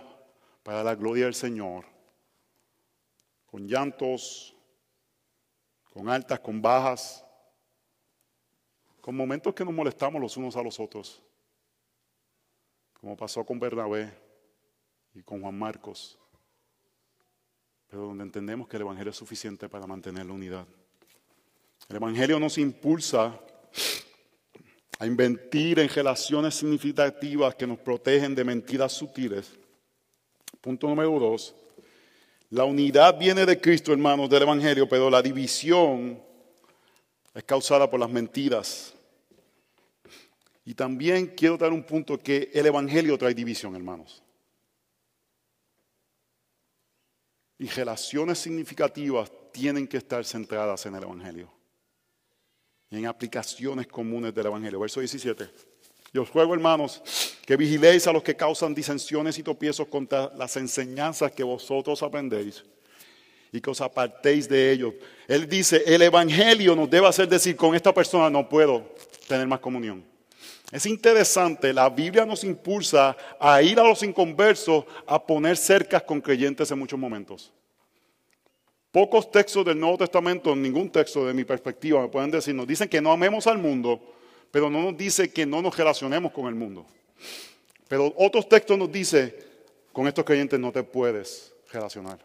[0.64, 1.84] para la gloria del Señor.
[3.52, 4.56] Con llantos,
[5.94, 7.22] con altas, con bajas,
[9.02, 11.22] con momentos que nos molestamos los unos a los otros,
[13.00, 14.12] como pasó con Bernabé
[15.14, 16.18] y con Juan Marcos,
[17.88, 20.66] pero donde entendemos que el Evangelio es suficiente para mantener la unidad.
[21.88, 23.40] El Evangelio nos impulsa
[25.00, 29.54] a inventir en relaciones significativas que nos protegen de mentiras sutiles.
[30.60, 31.56] Punto número dos.
[32.50, 36.22] La unidad viene de Cristo, hermanos, del Evangelio, pero la división
[37.34, 38.97] es causada por las mentiras.
[40.68, 44.22] Y también quiero dar un punto que el Evangelio trae división, hermanos.
[47.58, 51.50] Y relaciones significativas tienen que estar centradas en el Evangelio.
[52.90, 54.82] y en aplicaciones comunes del Evangelio.
[54.82, 55.50] Verso 17.
[56.14, 57.02] Yo os ruego, hermanos,
[57.46, 62.66] que vigiléis a los que causan disensiones y tropiezos contra las enseñanzas que vosotros aprendéis
[63.54, 64.96] y que os apartéis de ellos.
[65.30, 68.94] Él dice, el Evangelio nos debe hacer decir, con esta persona no puedo
[69.30, 70.17] tener más comunión.
[70.72, 76.20] Es interesante, la Biblia nos impulsa a ir a los inconversos a poner cercas con
[76.20, 77.54] creyentes en muchos momentos.
[78.92, 82.90] Pocos textos del Nuevo Testamento, ningún texto de mi perspectiva me pueden decir, nos dicen
[82.90, 84.02] que no amemos al mundo,
[84.52, 86.86] pero no nos dice que no nos relacionemos con el mundo.
[87.88, 89.34] Pero otros textos nos dicen,
[89.94, 92.20] con estos creyentes no te puedes relacionar.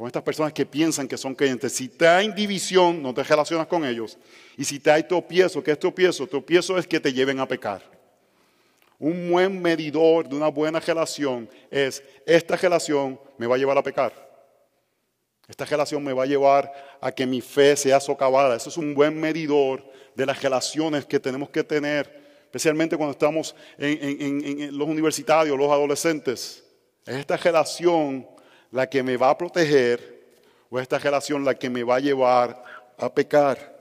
[0.00, 1.74] Con estas personas que piensan que son creyentes.
[1.74, 4.16] Si traen división, no te relacionas con ellos.
[4.56, 6.26] Y si trae tropiezo, ¿qué es tropiezo?
[6.26, 7.82] Tropiezo es que te lleven a pecar.
[8.98, 13.82] Un buen medidor de una buena relación es, esta relación me va a llevar a
[13.82, 14.14] pecar.
[15.46, 18.56] Esta relación me va a llevar a que mi fe sea socavada.
[18.56, 19.84] Eso es un buen medidor
[20.14, 26.64] de las relaciones que tenemos que tener, especialmente cuando estamos en, los universitarios, los adolescentes.
[27.04, 28.39] Es esta relación
[28.70, 30.20] la que me va a proteger
[30.70, 32.64] o es esta relación la que me va a llevar
[32.96, 33.78] a pecar.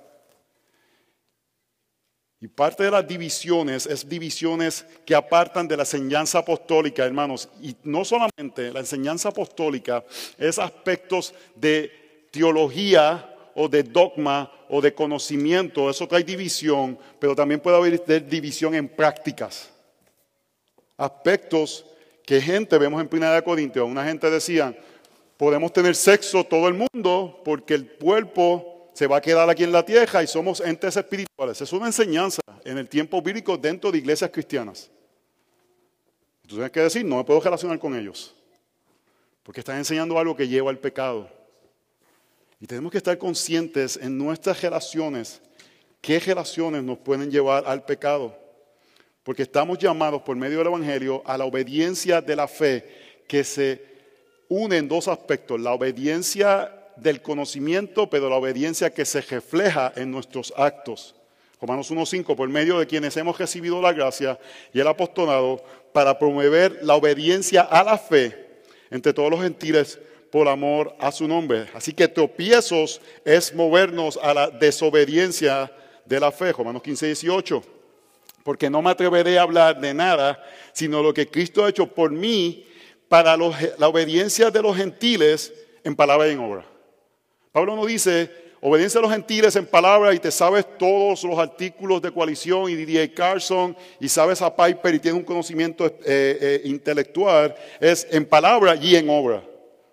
[2.41, 7.49] Y parte de las divisiones es divisiones que apartan de la enseñanza apostólica, hermanos.
[7.61, 10.03] Y no solamente la enseñanza apostólica
[10.37, 17.59] es aspectos de teología o de dogma o de conocimiento, eso trae división, pero también
[17.59, 19.69] puede haber división en prácticas.
[20.95, 21.85] Aspectos
[22.29, 24.77] que gente, vemos en Primera de Corintios, una gente decía,
[25.35, 29.71] podemos tener sexo todo el mundo porque el cuerpo se va a quedar aquí en
[29.71, 31.59] la tierra y somos entes espirituales.
[31.59, 34.91] Es una enseñanza en el tiempo bíblico dentro de iglesias cristianas.
[36.43, 38.35] Tú tienes que decir, no me puedo relacionar con ellos,
[39.41, 41.27] porque están enseñando algo que lleva al pecado.
[42.59, 45.41] Y tenemos que estar conscientes en nuestras relaciones,
[45.99, 48.37] qué relaciones nos pueden llevar al pecado.
[49.29, 52.83] Porque estamos llamados por medio del Evangelio a la obediencia de la fe
[53.27, 53.79] que se
[54.47, 55.61] une en dos aspectos.
[55.61, 61.13] La obediencia del conocimiento, pero la obediencia que se refleja en nuestros actos.
[61.61, 64.39] Romanos 1.5, por medio de quienes hemos recibido la gracia
[64.73, 65.63] y el apostolado
[65.93, 69.99] para promover la obediencia a la fe entre todos los gentiles
[70.31, 71.67] por amor a su nombre.
[71.75, 75.71] Así que tropiezos es movernos a la desobediencia
[76.03, 76.51] de la fe.
[76.51, 77.78] Romanos 15, 18.
[78.43, 82.11] Porque no me atreveré a hablar de nada, sino lo que Cristo ha hecho por
[82.11, 82.65] mí
[83.07, 86.65] para la obediencia de los gentiles en palabra y en obra.
[87.51, 88.31] Pablo no dice,
[88.61, 92.75] obediencia a los gentiles en palabra y te sabes todos los artículos de coalición y
[92.75, 93.13] D.A.
[93.13, 98.75] Carson y sabes a Piper y tienes un conocimiento eh, eh, intelectual, es en palabra
[98.75, 99.43] y en obra.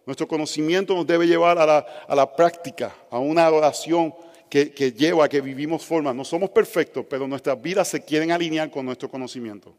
[0.04, 4.14] Nuestro conocimiento nos debe llevar a la, práctica, a una adoración
[4.48, 6.14] que, lleva a que vivimos formas.
[6.14, 9.74] No somos perfectos, pero nuestras vidas se quieren alinear con nuestro conocimiento.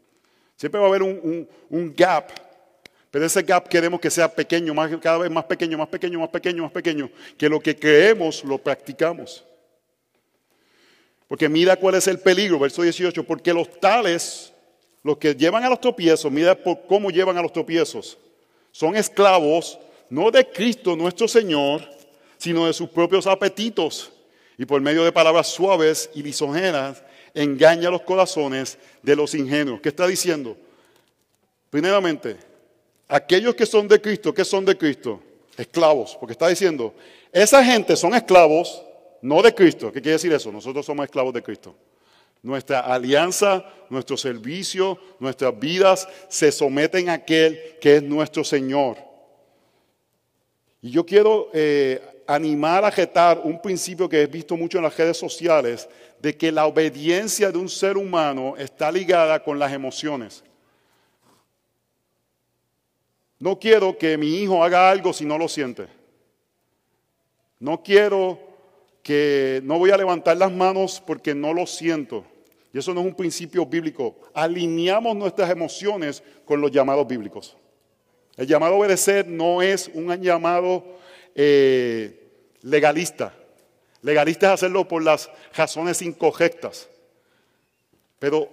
[0.56, 2.30] Siempre va a haber un, gap
[3.10, 6.62] pero ese gap queremos que sea pequeño, cada vez más pequeño, más pequeño, más pequeño,
[6.64, 7.10] más pequeño.
[7.38, 9.44] Que lo que creemos lo practicamos.
[11.26, 13.24] Porque mira cuál es el peligro, verso 18.
[13.24, 14.52] Porque los tales,
[15.02, 18.18] los que llevan a los tropiezos, mira por cómo llevan a los tropiezos.
[18.72, 19.78] Son esclavos,
[20.10, 21.88] no de Cristo nuestro Señor,
[22.36, 24.12] sino de sus propios apetitos.
[24.58, 29.80] Y por medio de palabras suaves y lisonjeras, engaña los corazones de los ingenuos.
[29.80, 30.56] ¿Qué está diciendo?
[31.70, 32.36] Primeramente,
[33.06, 35.22] aquellos que son de Cristo, ¿qué son de Cristo?
[35.56, 36.92] Esclavos, porque está diciendo,
[37.32, 38.82] esa gente son esclavos,
[39.22, 39.92] no de Cristo.
[39.92, 40.50] ¿Qué quiere decir eso?
[40.50, 41.76] Nosotros somos esclavos de Cristo.
[42.42, 48.96] Nuestra alianza, nuestro servicio, nuestras vidas se someten a aquel que es nuestro Señor.
[50.80, 54.96] Y yo quiero eh, animar a jetar un principio que he visto mucho en las
[54.96, 55.88] redes sociales,
[56.20, 60.44] de que la obediencia de un ser humano está ligada con las emociones.
[63.38, 65.86] No quiero que mi hijo haga algo si no lo siente.
[67.60, 68.38] No quiero
[69.02, 72.26] que no voy a levantar las manos porque no lo siento.
[72.74, 74.16] Y eso no es un principio bíblico.
[74.34, 77.56] Alineamos nuestras emociones con los llamados bíblicos.
[78.36, 80.98] El llamado a obedecer no es un llamado
[81.40, 82.17] eh,
[82.62, 83.34] legalista.
[84.02, 86.88] Legalista es hacerlo por las razones incorrectas.
[88.18, 88.48] Pero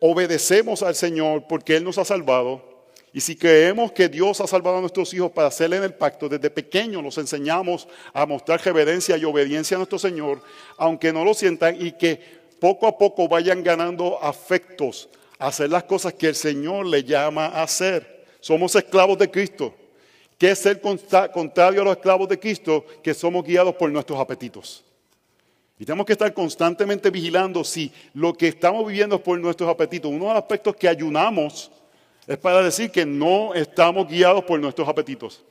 [0.00, 2.70] obedecemos al Señor porque Él nos ha salvado
[3.12, 6.28] y si creemos que Dios ha salvado a nuestros hijos para hacerle en el pacto,
[6.28, 10.40] desde pequeños los enseñamos a mostrar reverencia y obediencia a nuestro Señor,
[10.76, 12.20] aunque no lo sientan y que
[12.60, 15.08] poco a poco vayan ganando afectos
[15.38, 18.26] a hacer las cosas que el Señor le llama a hacer.
[18.40, 19.74] Somos esclavos de Cristo.
[20.40, 22.86] ¿Qué es ser contrario a los esclavos de Cristo?
[23.02, 24.82] Que somos guiados por nuestros apetitos.
[25.78, 30.10] Y tenemos que estar constantemente vigilando si lo que estamos viviendo es por nuestros apetitos.
[30.10, 31.70] Uno de los aspectos que ayunamos
[32.26, 35.44] es para decir que no estamos guiados por nuestros apetitos.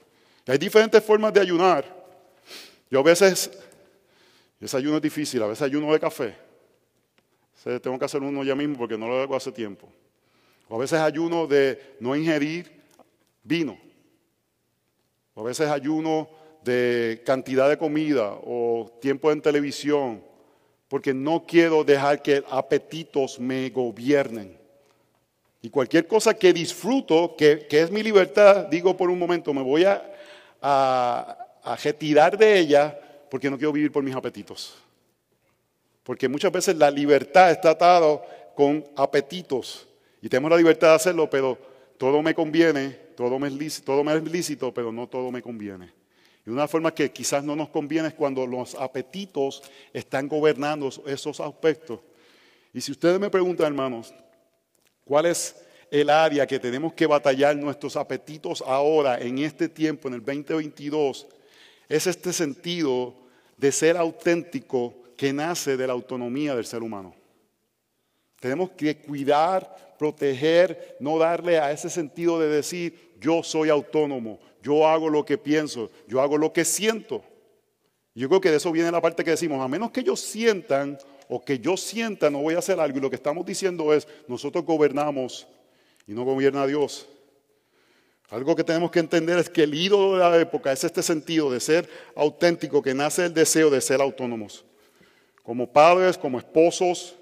[0.47, 1.85] hay diferentes formas de ayunar.
[2.89, 3.51] Yo a veces,
[4.59, 6.35] ese ayuno es difícil, a veces ayuno de café.
[7.79, 9.87] tengo que hacer uno ya mismo porque no lo hago hace tiempo.
[10.67, 12.71] O a veces ayuno de no ingerir
[13.43, 13.88] vino.
[15.39, 16.27] A veces ayuno
[16.65, 20.21] de cantidad de comida o tiempo en televisión,
[20.89, 24.59] porque no quiero dejar que apetitos me gobiernen.
[25.61, 29.85] Y cualquier cosa que disfruto, que, es mi libertad, digo por un momento, me voy
[29.85, 30.03] a,
[30.59, 32.99] a retirar de ella
[33.31, 34.75] porque no quiero vivir por mis apetitos.
[36.03, 38.21] Porque muchas veces la libertad está atada
[38.55, 39.87] con apetitos.
[40.21, 41.68] Y tenemos la libertad de hacerlo, pero
[41.99, 45.91] todo me conviene, todo me es lícito, pero no todo me conviene.
[46.47, 51.41] Y una forma que quizás no nos conviene es cuando los apetitos están gobernando esos
[51.41, 51.99] aspectos.
[52.73, 54.13] Y si ustedes me preguntan, hermanos,
[55.03, 55.53] ¿cuál es
[55.91, 61.27] el área que tenemos que batallar nuestros apetitos ahora, en este tiempo, en el 2022?
[61.89, 63.13] Es este sentido
[63.57, 67.13] de ser auténtico que nace de la autonomía del ser humano.
[68.39, 74.87] Tenemos que cuidar, proteger, no darle a ese sentido de decir, yo soy autónomo, yo
[74.87, 77.23] hago lo que pienso, yo hago lo que siento.
[78.15, 80.97] Yo creo que de eso viene la parte que decimos, a menos que ellos sientan
[81.27, 82.97] o que yo sienta no voy a hacer algo.
[82.97, 85.47] Y lo que estamos diciendo es, nosotros gobernamos
[86.07, 87.07] y no gobierna Dios.
[88.29, 91.51] Algo que tenemos que entender es que el ídolo de la época es este sentido
[91.51, 94.65] de ser auténtico, que nace el deseo de ser autónomos.
[95.43, 97.15] Como padres, como esposos,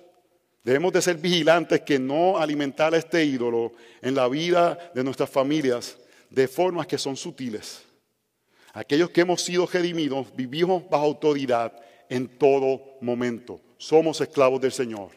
[0.68, 5.30] Debemos de ser vigilantes que no alimentar a este ídolo en la vida de nuestras
[5.30, 5.98] familias
[6.30, 7.86] de formas que son sutiles.
[8.74, 11.72] Aquellos que hemos sido redimidos vivimos bajo autoridad
[12.10, 13.62] en todo momento.
[13.78, 15.12] Somos esclavos del Señor.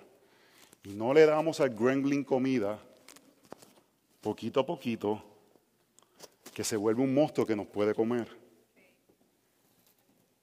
[0.85, 2.79] Y no le damos al gremlin comida
[4.21, 5.21] poquito a poquito
[6.55, 8.29] que se vuelve un monstruo que nos puede comer.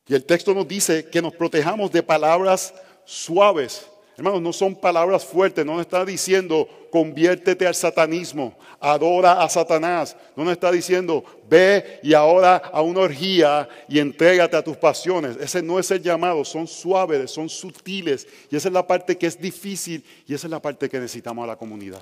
[0.05, 2.73] Y el texto nos dice que nos protejamos de palabras
[3.05, 3.87] suaves
[4.17, 10.17] Hermanos, no son palabras fuertes, no nos está diciendo conviértete al satanismo, adora a Satanás,
[10.35, 15.37] no nos está diciendo ve y ahora a una orgía y entrégate a tus pasiones.
[15.39, 19.27] Ese no es el llamado, son suaves, son sutiles y esa es la parte que
[19.27, 22.01] es difícil y esa es la parte que necesitamos a la comunidad.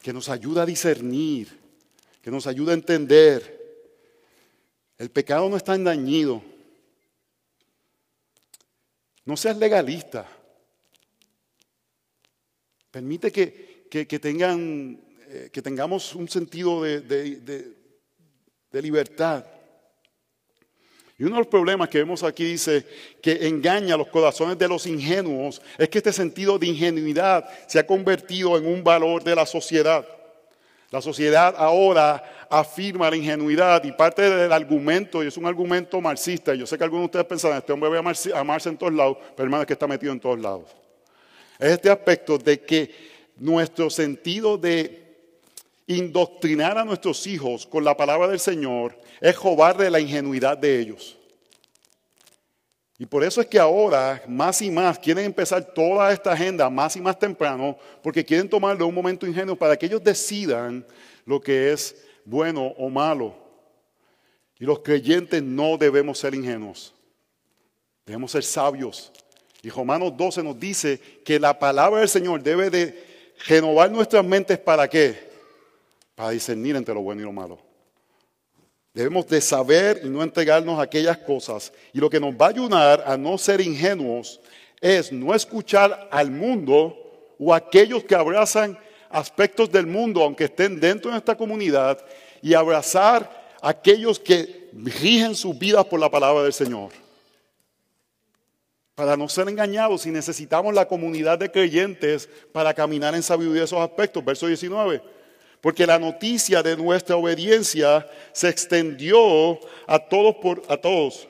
[0.00, 1.56] Que nos ayuda a discernir,
[2.20, 3.60] que nos ayuda a entender.
[4.98, 6.42] El pecado no está endañido,
[9.24, 10.26] no seas legalista.
[12.92, 13.88] Permite que,
[14.20, 19.44] tengan, eh, que tengamos un sentido de, de libertad.
[21.18, 22.84] Y uno de los problemas que vemos aquí dice
[23.22, 27.86] que engaña los corazones de los ingenuos es que este sentido de ingenuidad se ha
[27.86, 30.06] convertido en un valor de la sociedad.
[30.90, 36.54] La sociedad ahora afirma la ingenuidad y parte del argumento, y es un argumento marxista,
[36.54, 39.16] yo sé que algunos de ustedes pensan, este hombre va a amarse en todos lados,
[39.34, 40.81] pero hermano es que está metido en todos lados.
[41.58, 42.94] Es este aspecto de que
[43.36, 45.02] nuestro sentido de
[45.86, 49.36] indoctrinar a nuestros hijos con la palabra del Señor es
[49.78, 51.18] de la ingenuidad de ellos.
[52.98, 56.94] Y por eso es que ahora más y más quieren empezar toda esta agenda más
[56.96, 60.86] y más temprano, porque quieren tomarlo un momento ingenuo para que ellos decidan
[61.24, 63.34] lo que es bueno o malo.
[64.58, 66.94] Y los creyentes no debemos ser ingenuos,
[68.06, 69.10] debemos ser sabios.
[69.62, 73.04] Y Romanos 12 nos dice que la palabra del Señor debe de
[73.46, 75.30] renovar nuestras mentes para qué?
[76.16, 77.58] Para discernir entre lo bueno y lo malo.
[78.92, 81.72] Debemos de saber y no entregarnos a aquellas cosas.
[81.92, 84.40] Y lo que nos va a ayudar a no ser ingenuos
[84.80, 86.98] es no escuchar al mundo
[87.38, 88.76] o aquellos que abrazan
[89.08, 92.04] aspectos del mundo, aunque estén dentro de esta comunidad,
[92.42, 97.01] y abrazar a aquellos que rigen sus vidas por la palabra del Señor.
[99.02, 103.80] Para no ser engañados, si necesitamos la comunidad de creyentes para caminar en sabiduría esos
[103.80, 104.24] aspectos.
[104.24, 105.02] Verso 19
[105.60, 111.26] porque la noticia de nuestra obediencia se extendió a todos por, a todos.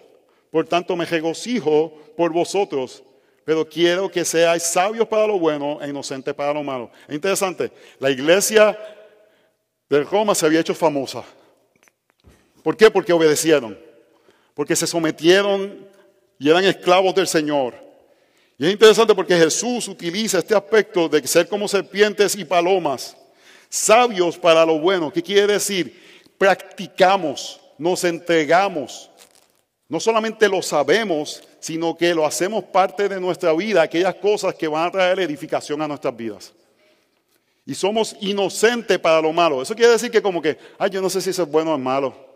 [0.51, 3.03] Por tanto, me regocijo por vosotros,
[3.43, 6.91] pero quiero que seáis sabios para lo bueno e inocentes para lo malo.
[7.09, 8.79] Es interesante, la iglesia
[9.89, 11.25] de Roma se había hecho famosa.
[12.63, 12.91] ¿Por qué?
[12.91, 13.79] Porque obedecieron,
[14.53, 15.91] porque se sometieron
[16.43, 17.73] y eran esclavos del Señor.
[18.59, 23.17] Y es interesante porque Jesús utiliza este aspecto de ser como serpientes y palomas
[23.69, 25.13] Sabios para lo bueno.
[25.13, 26.27] ¿Qué quiere decir?
[26.37, 29.09] Practicamos, nos entregamos.
[29.89, 34.67] No solamente lo sabemos, sino que lo hacemos parte de nuestra vida, aquellas cosas que
[34.67, 36.53] van a traer edificación a nuestras vidas.
[37.65, 39.63] Y somos inocentes para lo malo.
[39.63, 41.77] Eso quiere decir que como que, ay, yo no sé si eso es bueno o
[41.77, 42.32] es malo.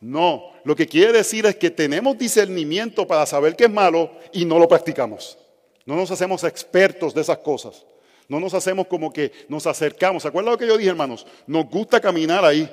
[0.00, 4.44] No, lo que quiere decir es que tenemos discernimiento para saber qué es malo y
[4.44, 5.38] no lo practicamos.
[5.84, 7.86] No nos hacemos expertos de esas cosas.
[8.28, 10.22] No nos hacemos como que nos acercamos.
[10.22, 11.26] ¿Se acuerdan lo que yo dije, hermanos?
[11.46, 12.68] Nos gusta caminar ahí,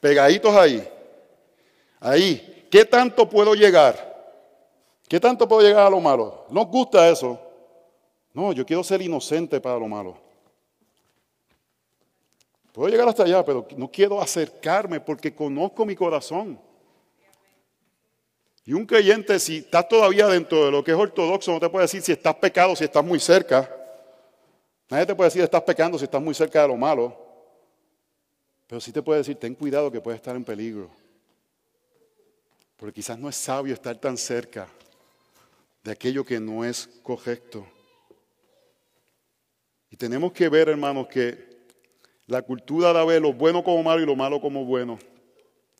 [0.00, 0.86] pegaditos ahí.
[2.00, 2.66] Ahí.
[2.70, 4.14] ¿Qué tanto puedo llegar?
[5.08, 6.44] ¿Qué tanto puedo llegar a lo malo?
[6.50, 7.40] ¿Nos gusta eso?
[8.34, 10.25] No, yo quiero ser inocente para lo malo.
[12.76, 16.60] Puedo llegar hasta allá, pero no quiero acercarme porque conozco mi corazón.
[18.66, 21.84] Y un creyente, si estás todavía dentro de lo que es ortodoxo, no te puede
[21.84, 23.74] decir si estás pecado, si estás muy cerca.
[24.90, 27.16] Nadie te puede decir estás pecando si estás muy cerca de lo malo.
[28.66, 30.90] Pero sí te puede decir, ten cuidado que puedes estar en peligro.
[32.76, 34.68] Porque quizás no es sabio estar tan cerca
[35.82, 37.66] de aquello que no es correcto.
[39.90, 41.45] Y tenemos que ver, hermanos, que
[42.26, 44.98] la cultura de ver lo bueno como malo y lo malo como bueno.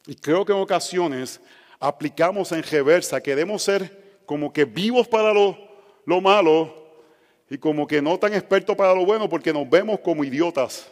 [0.06, 1.40] Y creo que en ocasiones
[1.80, 5.56] aplicamos en reversa, queremos ser como que vivos para lo,
[6.04, 6.72] lo malo
[7.50, 10.88] y como que no tan expertos para lo bueno porque nos vemos como idiotas.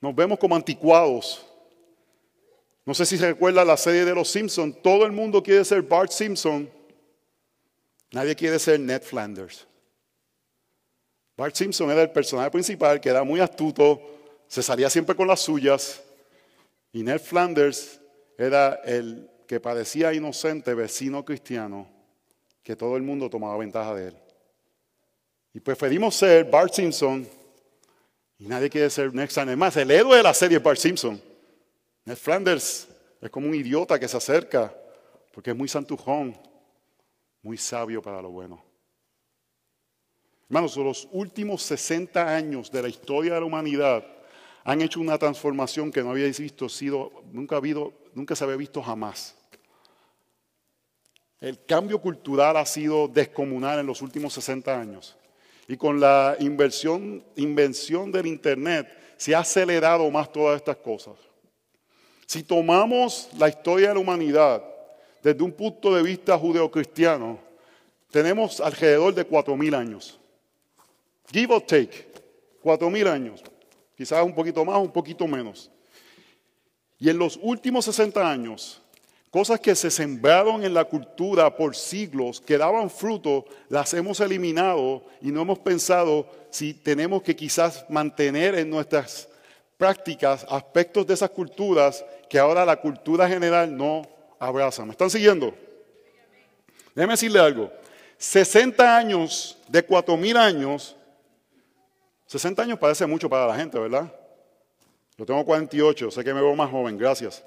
[0.00, 1.46] Nos vemos como anticuados.
[2.84, 4.76] No sé si se recuerda la serie de los Simpsons.
[4.82, 6.68] Todo el mundo quiere ser Bart Simpson.
[8.10, 9.66] Nadie quiere ser Ned Flanders.
[11.36, 14.00] Bart Simpson era el personaje principal que era muy astuto,
[14.46, 16.02] se salía siempre con las suyas.
[16.92, 18.00] Y Ned Flanders
[18.38, 21.88] era el que parecía inocente vecino cristiano
[22.62, 24.16] que todo el mundo tomaba ventaja de él.
[25.52, 27.28] Y preferimos ser Bart Simpson
[28.38, 29.58] y nadie quiere ser Ned Flanders.
[29.58, 31.20] Más, el héroe de la serie es Bart Simpson.
[32.04, 32.88] Ned Flanders
[33.20, 34.72] es como un idiota que se acerca
[35.32, 36.36] porque es muy santujón,
[37.42, 38.73] muy sabio para lo bueno.
[40.48, 44.04] Hermanos, los últimos 60 años de la historia de la humanidad
[44.62, 48.82] han hecho una transformación que no había visto, sido, nunca, habido, nunca se había visto
[48.82, 49.36] jamás.
[51.40, 55.16] El cambio cultural ha sido descomunal en los últimos 60 años.
[55.68, 61.14] Y con la invención del Internet se ha acelerado más todas estas cosas.
[62.26, 64.62] Si tomamos la historia de la humanidad
[65.22, 67.38] desde un punto de vista judeocristiano,
[68.10, 70.20] tenemos alrededor de 4.000 años.
[71.32, 72.08] Give or take,
[72.62, 73.42] cuatro mil años,
[73.96, 75.70] quizás un poquito más, un poquito menos.
[76.98, 78.80] Y en los últimos 60 años,
[79.30, 85.04] cosas que se sembraron en la cultura por siglos, que daban fruto, las hemos eliminado
[85.20, 89.28] y no hemos pensado si tenemos que quizás mantener en nuestras
[89.76, 94.02] prácticas aspectos de esas culturas que ahora la cultura general no
[94.38, 94.84] abraza.
[94.84, 95.52] ¿Me están siguiendo?
[96.94, 97.72] Déjeme decirle algo.
[98.16, 100.96] 60 años de 4000 años
[102.34, 104.12] 60 años parece mucho para la gente, ¿verdad?
[105.16, 107.44] Yo tengo 48, sé que me veo más joven, gracias.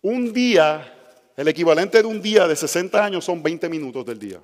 [0.00, 4.40] Un día, el equivalente de un día de 60 años son 20 minutos del día.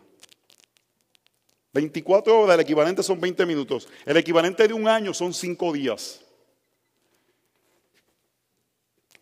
[1.72, 3.87] 24 horas, el equivalente son 20 minutos.
[4.05, 6.20] El equivalente de un año son 5 días.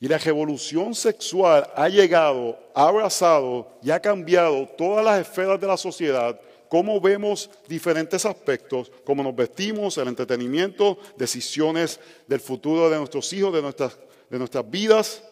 [0.01, 5.67] Y la revolución sexual ha llegado, ha abrazado y ha cambiado todas las esferas de
[5.67, 6.41] la sociedad
[6.73, 13.53] cómo vemos diferentes aspectos, cómo nos vestimos, el entretenimiento, decisiones del futuro de nuestros hijos,
[13.53, 13.99] de nuestras,
[14.31, 15.23] de nuestras vidas.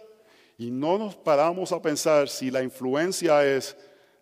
[0.58, 3.74] Y no nos paramos a pensar si la influencia es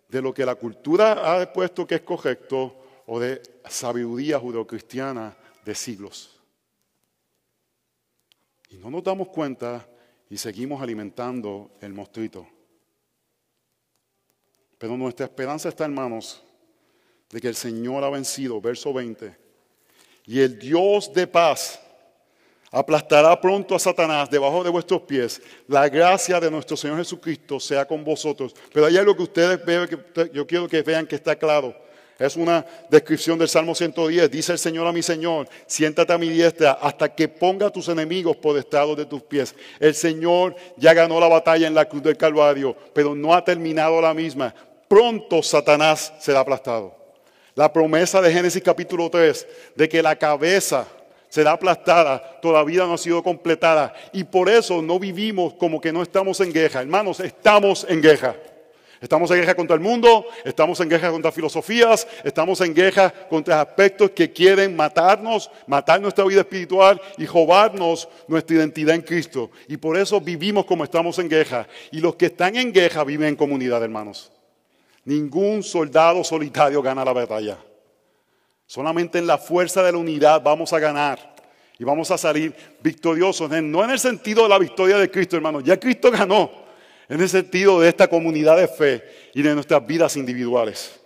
[0.07, 2.73] de lo que la cultura ha puesto que es correcto
[3.05, 6.39] o de sabiduría judeocristiana de siglos.
[8.69, 9.85] Y no nos damos cuenta
[10.29, 12.47] y seguimos alimentando el mostrito.
[14.77, 16.45] Pero nuestra esperanza está, hermanos,
[17.31, 19.35] de que el Señor ha vencido, verso 20.
[20.25, 21.79] Y el Dios de paz
[22.71, 25.41] aplastará pronto a Satanás debajo de vuestros pies.
[25.67, 28.53] La gracia de nuestro Señor Jesucristo sea con vosotros.
[28.73, 31.75] Pero hay algo que ustedes vean, que yo quiero que vean que está claro.
[32.19, 34.29] Es una descripción del Salmo 110.
[34.29, 37.87] Dice el Señor a mi Señor, siéntate a mi diestra hasta que ponga a tus
[37.87, 39.55] enemigos por estado de tus pies.
[39.79, 44.01] El Señor ya ganó la batalla en la cruz del Calvario, pero no ha terminado
[44.01, 44.53] la misma.
[44.89, 46.98] Pronto Satanás será aplastado.
[47.59, 49.45] La promesa de Génesis capítulo 3
[49.75, 50.87] de que la cabeza
[51.27, 53.93] será aplastada todavía no ha sido completada.
[54.13, 56.79] Y por eso no vivimos como que no estamos en guerra.
[56.79, 58.33] Hermanos, estamos en guerra.
[59.01, 63.59] Estamos en guerra contra el mundo, estamos en guerra contra filosofías, estamos en guerra contra
[63.59, 69.51] aspectos que quieren matarnos, matar nuestra vida espiritual y robarnos nuestra identidad en Cristo.
[69.67, 71.67] Y por eso vivimos como estamos en guerra.
[71.91, 74.31] Y los que están en guerra viven en comunidad, hermanos.
[75.09, 77.57] Ningún soldado solitario gana la batalla.
[78.67, 81.33] Solamente en la fuerza de la unidad vamos a ganar
[81.79, 83.49] y vamos a salir victoriosos.
[83.49, 85.63] No en el sentido de la victoria de Cristo, hermanos.
[85.63, 86.51] Ya Cristo ganó
[87.07, 89.03] en el sentido de esta comunidad de fe
[89.33, 90.99] y de nuestras vidas individuales.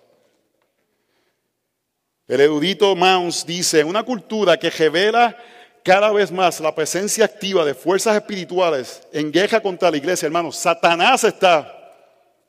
[2.28, 5.38] El erudito Mounds dice, una cultura que revela
[5.82, 10.58] cada vez más la presencia activa de fuerzas espirituales en guerra contra la iglesia, hermanos,
[10.58, 11.74] Satanás está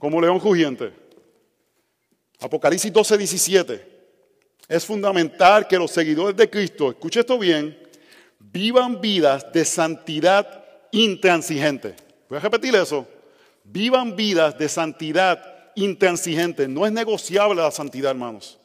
[0.01, 1.04] como león rugiente.
[2.45, 3.87] Apocalipsis 12, 17.
[4.69, 7.79] Es fundamental que los seguidores de Cristo, escuche esto bien,
[8.39, 11.95] vivan vidas de santidad intransigente.
[12.29, 13.07] Voy a repetir eso.
[13.65, 15.43] Vivan vidas de santidad
[15.75, 16.69] intransigente.
[16.69, 18.59] No es negociable la santidad, hermanos.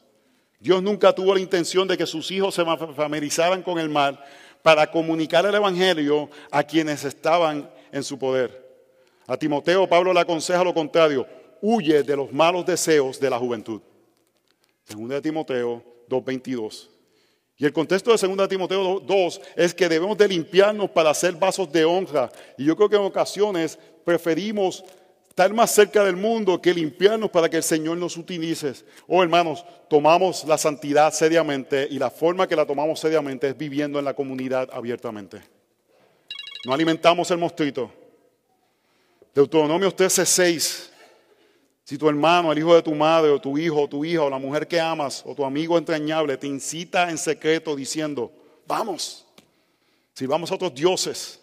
[0.58, 4.22] Dios nunca tuvo la intención de que sus hijos se familiarizaran con el mal
[4.62, 8.62] para comunicar el Evangelio a quienes estaban en su poder.
[9.26, 11.26] A Timoteo Pablo le aconseja lo contrario,
[11.60, 13.80] huye de los malos deseos de la juventud.
[14.84, 16.88] Segunda de Timoteo 2.22.
[17.56, 21.34] Y el contexto de Segunda de Timoteo 2 es que debemos de limpiarnos para hacer
[21.34, 22.30] vasos de honra.
[22.56, 24.82] Y yo creo que en ocasiones preferimos
[25.28, 28.72] estar más cerca del mundo que limpiarnos para que el Señor nos utilice.
[29.06, 33.98] Oh hermanos, tomamos la santidad seriamente y la forma que la tomamos seriamente es viviendo
[33.98, 35.40] en la comunidad abiertamente.
[36.64, 37.92] No alimentamos el mostrito.
[39.34, 40.90] Deuteronomio 13:6.
[41.90, 44.30] Si tu hermano, el hijo de tu madre, o tu hijo, o tu hija, o
[44.30, 48.30] la mujer que amas, o tu amigo entrañable te incita en secreto diciendo,
[48.64, 49.26] vamos,
[50.14, 51.40] si vamos a otros dioses,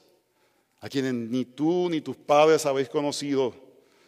[0.80, 3.54] a quienes ni tú ni tus padres habéis conocido,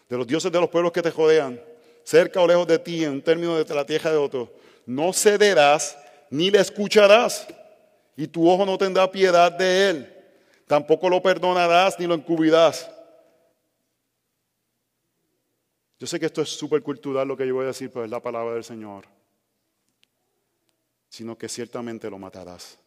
[0.07, 1.59] de los dioses de los pueblos que te rodean,
[2.05, 4.49] cerca o lejos de ti, en un término de la tierra de otro,
[4.85, 5.97] no cederás
[6.29, 7.47] ni le escucharás,
[8.15, 10.13] y tu ojo no tendrá piedad de él,
[10.67, 12.89] tampoco lo perdonarás ni lo encubrirás.
[15.99, 18.11] Yo sé que esto es súper cultural lo que yo voy a decir, pero es
[18.11, 19.05] la palabra del Señor.
[21.09, 22.79] Sino que ciertamente lo matarás.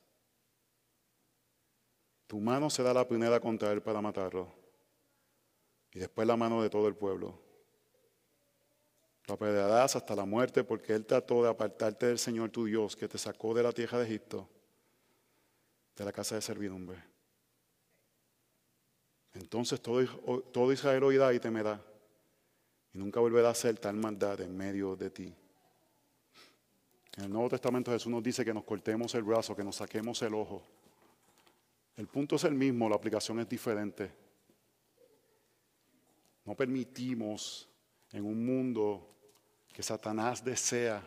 [2.26, 4.50] Tu mano será la primera contra él para matarlo.
[5.92, 7.38] Y después la mano de todo el pueblo.
[9.26, 13.08] Lo apedrearás hasta la muerte porque él trató de apartarte del Señor tu Dios que
[13.08, 14.48] te sacó de la tierra de Egipto,
[15.96, 17.04] de la casa de servidumbre.
[19.34, 20.02] Entonces todo,
[20.50, 21.91] todo Israel oirá y temerá
[22.94, 25.34] y nunca volverá a hacer tal maldad en medio de ti.
[27.16, 30.20] En el Nuevo Testamento Jesús nos dice que nos cortemos el brazo, que nos saquemos
[30.22, 30.62] el ojo.
[31.96, 34.10] El punto es el mismo, la aplicación es diferente.
[36.44, 37.68] No permitimos
[38.10, 39.08] en un mundo
[39.72, 41.02] que Satanás desea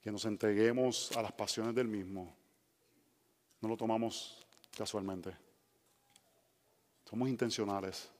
[0.00, 2.34] que nos entreguemos a las pasiones del mismo.
[3.60, 4.46] No lo tomamos
[4.76, 5.36] casualmente.
[7.04, 8.10] Somos intencionales.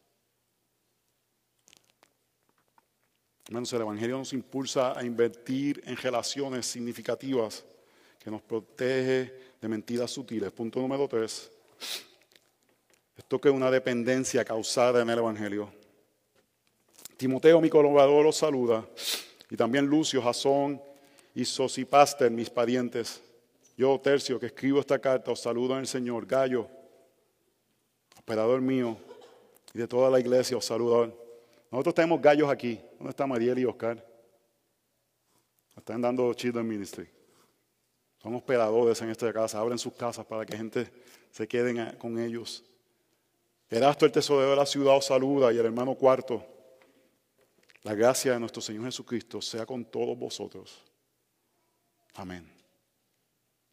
[3.53, 7.63] Hermanos, el Evangelio nos impulsa a invertir en relaciones significativas
[8.19, 9.31] que nos protege
[9.61, 10.51] de mentiras sutiles.
[10.53, 11.51] Punto número tres.
[13.15, 15.71] Esto que es una dependencia causada en el Evangelio.
[17.19, 18.89] Timoteo, mi colaborador, los saluda.
[19.51, 20.81] Y también Lucio, Jasón
[21.35, 23.21] y Sosipaster, mis parientes.
[23.77, 26.25] Yo, Tercio, que escribo esta carta, os saludo en el Señor.
[26.25, 26.69] Gallo,
[28.19, 28.97] operador mío,
[29.75, 31.22] y de toda la iglesia os saludo.
[31.73, 32.79] Nosotros tenemos gallos aquí.
[32.99, 34.07] ¿Dónde está Mariel y Oscar?
[35.75, 37.09] Están dando Children Ministry.
[38.23, 39.59] Son hospedadores en esta casa.
[39.59, 40.93] Abren sus casas para que gente
[41.31, 42.63] se quede con ellos.
[43.71, 46.45] Erasto, el tesorero de la ciudad, os saluda y el hermano cuarto.
[47.85, 50.85] La gracia de nuestro Señor Jesucristo sea con todos vosotros.
[52.15, 52.47] Amén.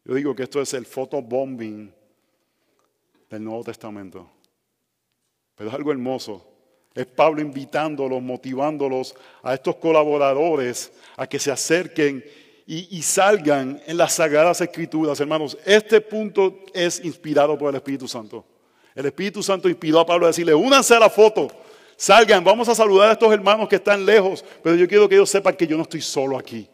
[0.06, 1.94] Yo digo que esto es el photobombing
[3.28, 4.30] del Nuevo Testamento.
[5.54, 6.49] Pero es algo hermoso
[6.94, 12.24] es Pablo invitándolos, motivándolos a estos colaboradores a que se acerquen
[12.66, 15.58] y, salgan en las sagradas escrituras, hermanos.
[15.64, 18.44] Este punto es inspirado por el Espíritu Santo.
[18.94, 21.48] El Espíritu Santo inspiró a Pablo a decirle, únanse a la foto,
[21.96, 25.28] salgan, vamos a saludar a estos hermanos que están lejos, pero yo quiero que ellos
[25.28, 26.68] sepan que yo no estoy solo aquí,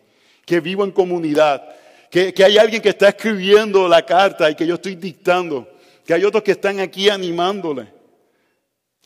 [0.44, 1.66] que vivo en comunidad,
[2.10, 5.66] que, que hay alguien que está escribiendo la carta y que yo estoy dictando,
[6.04, 7.95] que hay otros que están aquí animándole.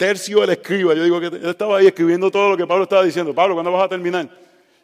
[0.00, 0.94] Tercio el escriba.
[0.94, 3.34] Yo digo que él estaba ahí escribiendo todo lo que Pablo estaba diciendo.
[3.34, 4.30] Pablo, ¿cuándo vas a terminar?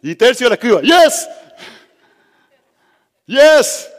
[0.03, 0.83] Y Tercio el escriba.
[0.83, 1.27] Yes.
[3.25, 3.91] Yes.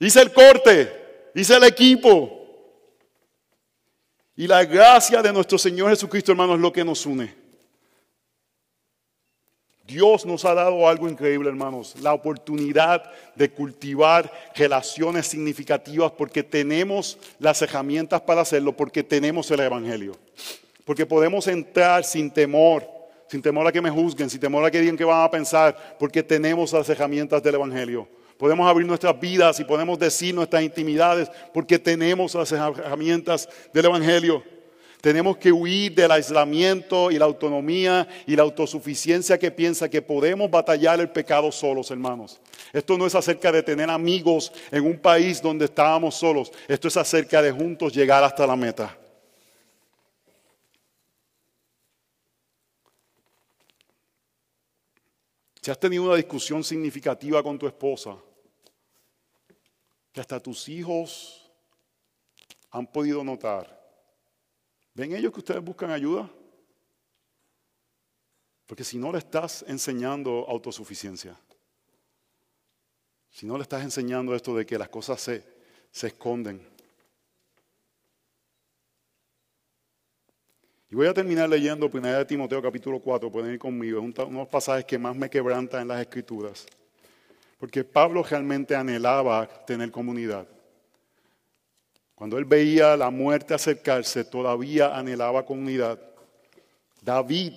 [0.00, 1.30] Hice el corte.
[1.32, 2.28] Hice el equipo.
[4.34, 7.32] Y la gracia de nuestro Señor Jesucristo, hermanos, es lo que nos une.
[9.90, 17.18] Dios nos ha dado algo increíble, hermanos, la oportunidad de cultivar relaciones significativas porque tenemos
[17.40, 20.16] las herramientas para hacerlo, porque tenemos el Evangelio.
[20.84, 22.86] Porque podemos entrar sin temor,
[23.26, 25.96] sin temor a que me juzguen, sin temor a que digan que van a pensar,
[25.98, 28.06] porque tenemos las herramientas del Evangelio.
[28.38, 34.44] Podemos abrir nuestras vidas y podemos decir nuestras intimidades porque tenemos las herramientas del Evangelio.
[35.00, 40.50] Tenemos que huir del aislamiento y la autonomía y la autosuficiencia que piensa que podemos
[40.50, 42.38] batallar el pecado solos, hermanos.
[42.72, 46.52] Esto no es acerca de tener amigos en un país donde estábamos solos.
[46.68, 48.96] Esto es acerca de juntos llegar hasta la meta.
[55.62, 58.16] Si has tenido una discusión significativa con tu esposa,
[60.12, 61.50] que hasta tus hijos
[62.70, 63.79] han podido notar,
[65.00, 66.28] ¿Ven ellos que ustedes buscan ayuda?
[68.66, 71.34] Porque si no le estás enseñando autosuficiencia,
[73.30, 75.42] si no le estás enseñando esto de que las cosas se,
[75.90, 76.60] se esconden.
[80.90, 84.26] Y voy a terminar leyendo 1 de Timoteo capítulo 4, pueden ir conmigo, es uno
[84.26, 86.66] de los pasajes que más me quebrantan en las escrituras.
[87.58, 90.46] Porque Pablo realmente anhelaba tener comunidad.
[92.20, 95.98] Cuando él veía la muerte acercarse, todavía anhelaba comunidad.
[97.00, 97.54] David,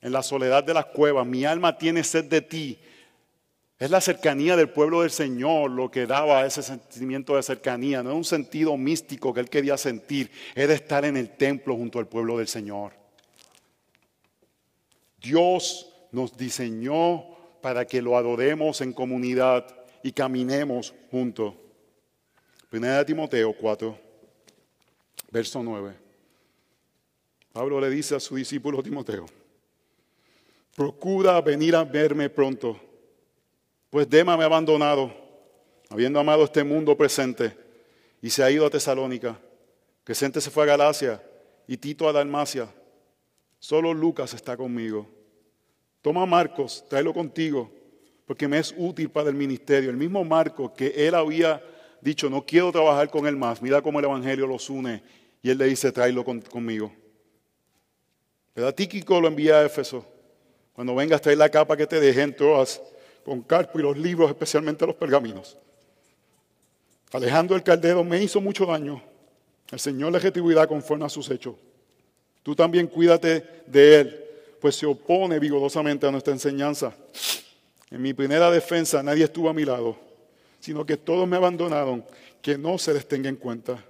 [0.00, 2.78] en la soledad de las cuevas, mi alma tiene sed de ti.
[3.78, 8.02] Es la cercanía del pueblo del Señor lo que daba ese sentimiento de cercanía.
[8.02, 11.98] No es un sentido místico que él quería sentir, era estar en el templo junto
[11.98, 12.94] al pueblo del Señor.
[15.20, 17.26] Dios nos diseñó
[17.60, 19.66] para que lo adoremos en comunidad
[20.02, 21.56] y caminemos juntos.
[22.72, 23.98] Primera de Timoteo 4,
[25.30, 25.92] verso 9.
[27.52, 29.26] Pablo le dice a su discípulo Timoteo,
[30.74, 32.80] procura venir a verme pronto,
[33.90, 35.12] pues Dema me ha abandonado,
[35.90, 37.54] habiendo amado este mundo presente,
[38.22, 39.38] y se ha ido a Tesalónica.
[40.02, 41.22] Crescente se fue a Galacia
[41.68, 42.68] y Tito a Dalmacia.
[43.58, 45.06] Solo Lucas está conmigo.
[46.00, 47.70] Toma Marcos, tráelo contigo,
[48.24, 49.90] porque me es útil para el ministerio.
[49.90, 51.62] El mismo Marcos que él había
[52.02, 55.02] dicho, no quiero trabajar con él más, mira cómo el Evangelio los une.
[55.42, 56.92] Y él le dice, tráelo conmigo.
[58.54, 58.74] ¿Verdad?
[58.74, 60.04] Tíquico lo envía a Éfeso.
[60.72, 62.80] Cuando vengas, trae la capa que te dejen todas
[63.24, 65.56] con carpo y los libros, especialmente los pergaminos.
[67.12, 69.02] Alejandro el Caldero me hizo mucho daño.
[69.70, 71.54] El Señor le retribuirá conforme a sus hechos.
[72.42, 74.24] Tú también cuídate de él,
[74.60, 76.94] pues se opone vigorosamente a nuestra enseñanza.
[77.90, 80.11] En mi primera defensa nadie estuvo a mi lado
[80.62, 82.04] sino que todos me abandonaron,
[82.40, 83.84] que no se les tenga en cuenta.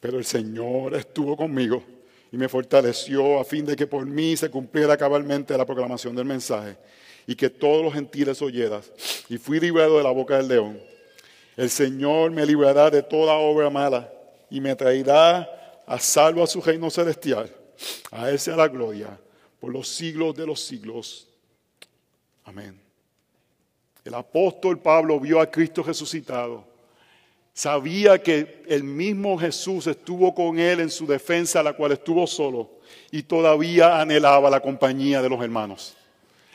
[0.00, 1.84] Pero el Señor estuvo conmigo
[2.32, 6.24] y me fortaleció a fin de que por mí se cumpliera cabalmente la proclamación del
[6.24, 6.78] mensaje
[7.26, 8.90] y que todos los gentiles oyeras.
[9.28, 10.80] Y fui librado de la boca del león.
[11.54, 14.10] El Señor me librará de toda obra mala
[14.48, 17.54] y me traerá a salvo a su reino celestial.
[18.10, 19.20] A Él sea la gloria
[19.60, 21.28] por los siglos de los siglos.
[22.44, 22.79] Amén.
[24.04, 26.64] El apóstol Pablo vio a Cristo resucitado.
[27.52, 32.70] Sabía que el mismo Jesús estuvo con él en su defensa, la cual estuvo solo,
[33.10, 35.96] y todavía anhelaba la compañía de los hermanos.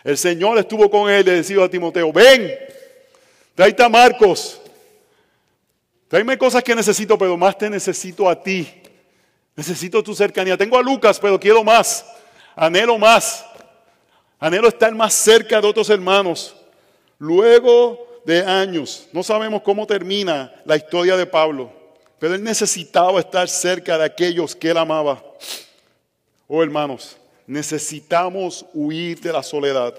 [0.04, 2.52] El Señor estuvo con él y le decía a Timoteo, ven,
[3.54, 4.62] tráete a Marcos,
[6.08, 8.68] tráeme cosas que necesito, pero más te necesito a ti.
[9.56, 10.58] Necesito tu cercanía.
[10.58, 12.06] Tengo a Lucas, pero quiero más.
[12.56, 13.46] Anhelo más.
[14.38, 16.56] Anhelo estar más cerca de otros hermanos.
[17.18, 21.72] Luego de años, no sabemos cómo termina la historia de Pablo,
[22.20, 25.24] pero él necesitaba estar cerca de aquellos que él amaba.
[26.48, 29.94] Oh hermanos, necesitamos huir de la soledad.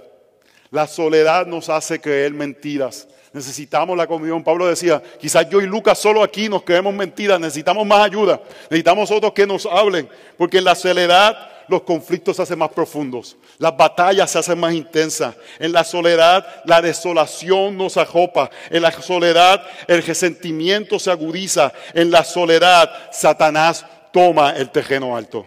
[0.70, 3.08] La soledad nos hace creer mentiras.
[3.32, 4.42] Necesitamos la comunión.
[4.42, 8.40] Pablo decía, quizás yo y Lucas solo aquí nos creemos mentiras, necesitamos más ayuda,
[8.70, 10.08] necesitamos otros que nos hablen,
[10.38, 15.34] porque la soledad los conflictos se hacen más profundos, las batallas se hacen más intensas.
[15.58, 22.10] En la soledad la desolación nos ajopa, en la soledad el resentimiento se agudiza, en
[22.10, 25.46] la soledad Satanás toma el terreno alto.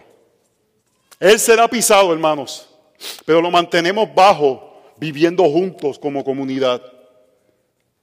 [1.18, 2.68] Él será pisado, hermanos,
[3.24, 6.82] pero lo mantenemos bajo, viviendo juntos como comunidad.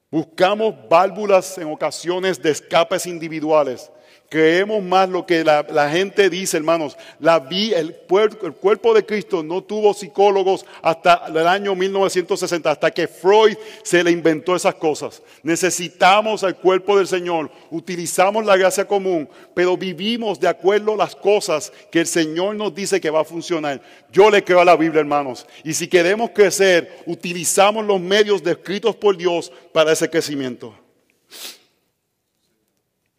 [0.10, 3.92] Buscamos válvulas en ocasiones de escapes individuales
[4.30, 6.98] Creemos más lo que la, gente dice, hermanos.
[7.20, 7.96] La vi, el,
[8.44, 14.04] el, cuerpo de Cristo no tuvo psicólogos hasta el año 1960, hasta que Freud se
[14.04, 15.22] le inventó esas cosas.
[15.44, 21.16] Necesitamos el cuerpo del Señor, utilizamos la gracia común, pero vivimos de acuerdo a las
[21.16, 23.82] cosas que el Señor nos dice que va a funcionar.
[24.12, 25.48] Yo le creo a la Biblia, hermanos.
[25.64, 30.87] Y si queremos crecer, utilizamos los medios descritos por Dios para ese crecimiento.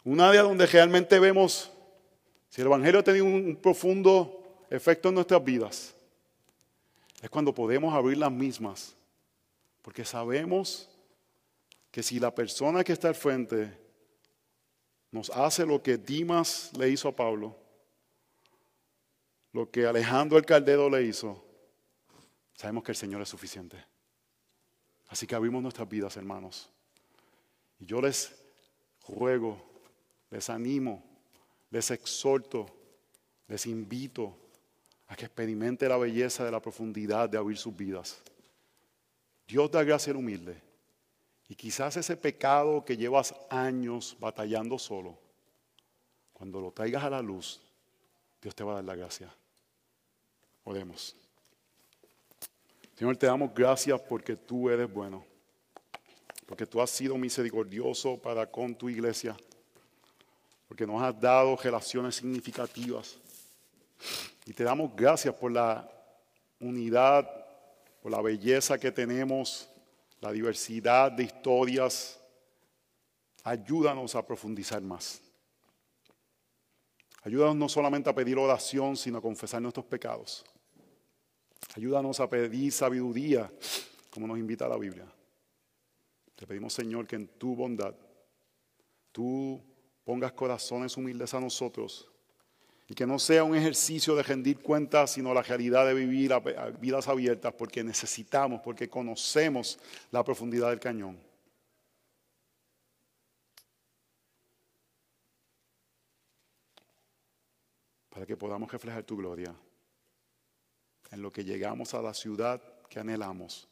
[0.05, 1.71] Un área donde realmente vemos
[2.49, 5.95] si el Evangelio ha tenido un profundo efecto en nuestras vidas.
[7.21, 8.95] Es cuando podemos abrir las mismas.
[9.83, 10.89] Porque sabemos
[11.91, 13.77] que si la persona que está al frente
[15.11, 17.57] nos hace lo que Dimas le hizo a Pablo,
[19.53, 21.43] lo que Alejandro el Caldero le hizo,
[22.55, 23.83] sabemos que el Señor es suficiente.
[25.09, 26.71] Así que abrimos nuestras vidas, hermanos.
[27.81, 28.35] Y yo les
[29.09, 29.68] ruego
[30.31, 31.03] les animo,
[31.71, 32.67] les exhorto,
[33.47, 34.37] les invito
[35.09, 38.23] a que experimente la belleza de la profundidad de abrir sus vidas.
[39.47, 40.61] Dios da gracia al humilde.
[41.49, 45.19] Y quizás ese pecado que llevas años batallando solo,
[46.35, 47.63] cuando lo traigas a la luz,
[48.43, 49.35] Dios te va a dar la gracia.
[50.65, 51.17] Oremos.
[52.95, 55.25] Señor, te damos gracias porque tú eres bueno,
[56.45, 59.35] porque tú has sido misericordioso para con tu iglesia
[60.69, 63.17] porque nos has dado relaciones significativas.
[64.45, 65.91] Y te damos gracias por la
[66.61, 67.29] unidad,
[68.03, 69.69] por la belleza que tenemos,
[70.21, 72.21] la diversidad de historias.
[73.43, 75.23] Ayúdanos a profundizar más.
[77.23, 80.45] Ayúdanos no solamente a pedir oración, sino a confesar nuestros pecados.
[81.75, 83.51] Ayúdanos a pedir sabiduría,
[84.11, 85.07] como nos invita la Biblia.
[86.37, 87.95] Te pedimos, Señor, que en tu bondad,
[89.13, 89.61] tú
[90.09, 92.09] pongas corazones humildes a nosotros
[92.87, 96.33] y que no sea un ejercicio de rendir cuentas, sino la realidad de vivir
[96.81, 99.79] vidas abiertas porque necesitamos, porque conocemos
[100.11, 101.21] la profundidad del cañón.
[108.09, 109.55] Para que podamos reflejar tu gloria
[111.11, 113.69] en lo que llegamos a la ciudad que anhelamos,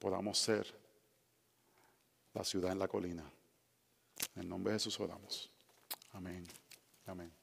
[0.00, 0.66] podamos ser
[2.34, 3.32] la ciudad en la colina.
[4.40, 5.50] En nombre de Jesús oramos.
[6.12, 6.44] Amén.
[7.04, 7.39] Amén.